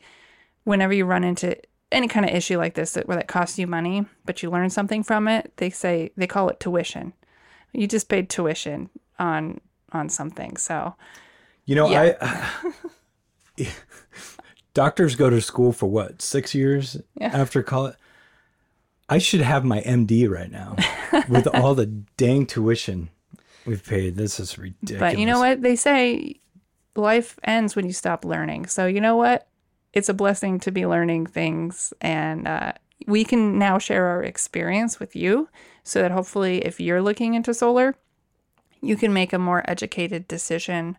whenever 0.64 0.94
you 0.94 1.06
run 1.06 1.24
into 1.24 1.58
any 1.92 2.08
kind 2.08 2.26
of 2.28 2.36
issue 2.36 2.58
like 2.58 2.74
this 2.74 2.94
that 2.94 3.08
where 3.08 3.18
that 3.18 3.28
costs 3.28 3.60
you 3.60 3.68
money, 3.68 4.06
but 4.26 4.42
you 4.42 4.50
learn 4.50 4.70
something 4.70 5.04
from 5.04 5.28
it. 5.28 5.54
They 5.58 5.70
say 5.70 6.12
they 6.18 6.28
call 6.28 6.50
it 6.50 6.60
tuition. 6.60 7.14
You 7.72 7.88
just 7.88 8.10
paid 8.10 8.30
tuition 8.30 8.90
on 9.20 9.62
on 9.92 10.10
something. 10.10 10.58
So 10.58 10.96
you 11.66 11.76
know, 11.76 11.90
yeah. 11.90 12.18
I 12.22 12.74
doctors 14.74 15.16
go 15.16 15.30
to 15.30 15.40
school 15.42 15.72
for 15.72 15.88
what 15.88 16.22
six 16.22 16.56
years 16.56 16.98
Yeah. 17.20 17.28
after 17.34 17.62
college. 17.64 17.96
I 19.10 19.18
should 19.18 19.42
have 19.42 19.64
my 19.64 19.82
MD 19.82 20.30
right 20.30 20.50
now 20.50 20.76
with 21.28 21.46
all 21.48 21.76
the 21.76 21.86
dang 21.86 22.46
tuition 22.48 23.10
we've 23.66 23.84
paid. 23.84 24.16
This 24.16 24.40
is 24.40 24.58
ridiculous. 24.58 25.00
But 25.00 25.18
you 25.18 25.26
know 25.26 25.40
what 25.40 25.62
they 25.62 25.76
say, 25.76 26.40
life 26.96 27.40
ends 27.44 27.76
when 27.76 27.86
you 27.86 27.94
stop 27.94 28.26
learning. 28.26 28.68
So 28.68 28.86
you 28.86 29.02
know 29.02 29.16
what? 29.16 29.48
It's 29.94 30.10
a 30.10 30.14
blessing 30.14 30.60
to 30.62 30.72
be 30.72 30.86
learning 30.86 31.28
things, 31.28 31.94
and 32.02 32.48
uh, 32.48 32.74
we 33.06 33.24
can 33.24 33.60
now 33.60 33.78
share 33.78 34.08
our 34.08 34.24
experience 34.24 35.00
with 35.00 35.16
you, 35.16 35.50
so 35.84 36.02
that 36.02 36.12
hopefully, 36.12 36.60
if 36.60 36.80
you're 36.80 37.02
looking 37.02 37.36
into 37.36 37.54
solar, 37.54 37.96
you 38.82 38.96
can 38.96 39.14
make 39.14 39.34
a 39.34 39.40
more 39.40 39.64
educated 39.70 40.28
decision 40.28 40.98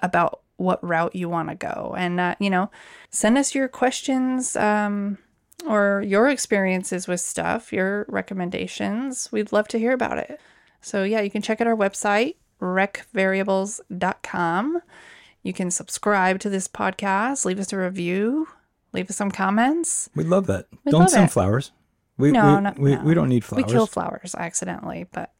about 0.00 0.40
what 0.56 0.82
route 0.84 1.14
you 1.14 1.28
want 1.28 1.48
to 1.48 1.54
go. 1.54 1.94
And 1.96 2.18
uh, 2.18 2.34
you 2.40 2.50
know, 2.50 2.70
send 3.10 3.38
us 3.38 3.54
your 3.54 3.68
questions. 3.68 4.56
Um, 4.56 5.18
or 5.66 6.02
your 6.06 6.28
experiences 6.28 7.08
with 7.08 7.20
stuff, 7.20 7.72
your 7.72 8.04
recommendations. 8.08 9.30
We'd 9.32 9.52
love 9.52 9.68
to 9.68 9.78
hear 9.78 9.92
about 9.92 10.18
it. 10.18 10.40
So, 10.84 11.02
yeah, 11.02 11.22
you 11.22 11.30
can 11.30 11.40
check 11.42 11.60
out 11.62 11.66
our 11.66 11.74
website, 11.76 12.36
recvariables.com. 12.60 14.82
You 15.42 15.52
can 15.52 15.70
subscribe 15.70 16.38
to 16.40 16.48
this 16.50 16.68
podcast, 16.68 17.44
leave 17.44 17.58
us 17.58 17.72
a 17.72 17.76
review, 17.78 18.48
leave 18.92 19.10
us 19.10 19.16
some 19.16 19.30
comments. 19.30 20.08
We 20.14 20.24
love 20.24 20.46
that. 20.46 20.66
We 20.84 20.92
don't 20.92 21.00
love 21.02 21.10
send 21.10 21.28
it. 21.28 21.32
flowers. 21.32 21.72
We, 22.16 22.30
No, 22.32 22.54
we, 22.56 22.60
no, 22.62 22.72
we, 22.78 22.94
no. 22.96 23.02
we 23.02 23.14
don't 23.14 23.28
need 23.28 23.44
flowers. 23.44 23.64
We 23.66 23.72
kill 23.72 23.86
flowers 23.86 24.34
accidentally, 24.34 25.06
but 25.12 25.32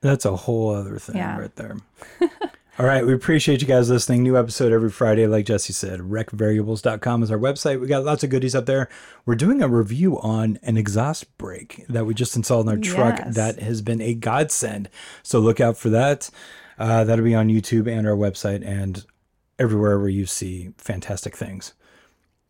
That's 0.00 0.24
a 0.24 0.34
whole 0.36 0.74
other 0.74 0.98
thing 0.98 1.16
Yeah. 1.16 1.38
right 1.38 1.54
there. 1.56 1.76
All 2.78 2.86
right. 2.86 3.04
We 3.04 3.12
appreciate 3.12 3.60
you 3.60 3.66
guys 3.66 3.90
listening. 3.90 4.22
New 4.22 4.38
episode 4.38 4.72
every 4.72 4.90
Friday, 4.90 5.26
like 5.26 5.46
Jesse 5.46 5.72
said. 5.72 5.98
Recvariables.com 6.00 7.22
is 7.24 7.30
our 7.32 7.38
website. 7.38 7.80
We 7.80 7.88
got 7.88 8.04
lots 8.04 8.22
of 8.22 8.30
goodies 8.30 8.54
up 8.54 8.66
there. 8.66 8.88
We're 9.26 9.34
doing 9.34 9.62
a 9.62 9.68
review 9.68 10.20
on 10.20 10.60
an 10.62 10.76
exhaust 10.76 11.36
brake 11.38 11.84
that 11.88 12.06
we 12.06 12.14
just 12.14 12.36
installed 12.36 12.66
in 12.66 12.70
our 12.72 12.78
truck 12.78 13.18
Yes. 13.18 13.34
that 13.34 13.58
has 13.58 13.82
been 13.82 14.00
a 14.00 14.14
godsend. 14.14 14.88
So 15.24 15.40
look 15.40 15.60
out 15.60 15.76
for 15.76 15.88
that. 15.90 16.30
Uh, 16.78 17.02
that'll 17.02 17.24
be 17.24 17.34
on 17.34 17.48
YouTube 17.48 17.90
and 17.90 18.06
our 18.06 18.14
website 18.14 18.64
and 18.64 19.04
everywhere 19.58 19.98
where 19.98 20.08
you 20.08 20.24
see 20.26 20.70
fantastic 20.78 21.36
things. 21.36 21.74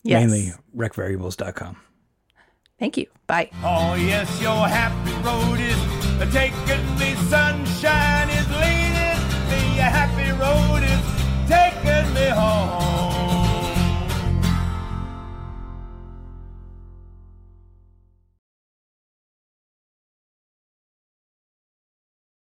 yes. 0.03 0.21
Mainly 0.31 0.53
recvariables.com. 0.77 1.79
Thank 2.79 2.99
you. 2.99 3.07
Bye. 3.27 3.51
Oh, 3.65 3.95
yes, 3.95 4.41
your 4.43 4.69
happy 4.69 5.11
road 5.27 5.59
is 5.59 6.33
taking 6.35 6.99
me 6.99 7.07
some 7.07 7.08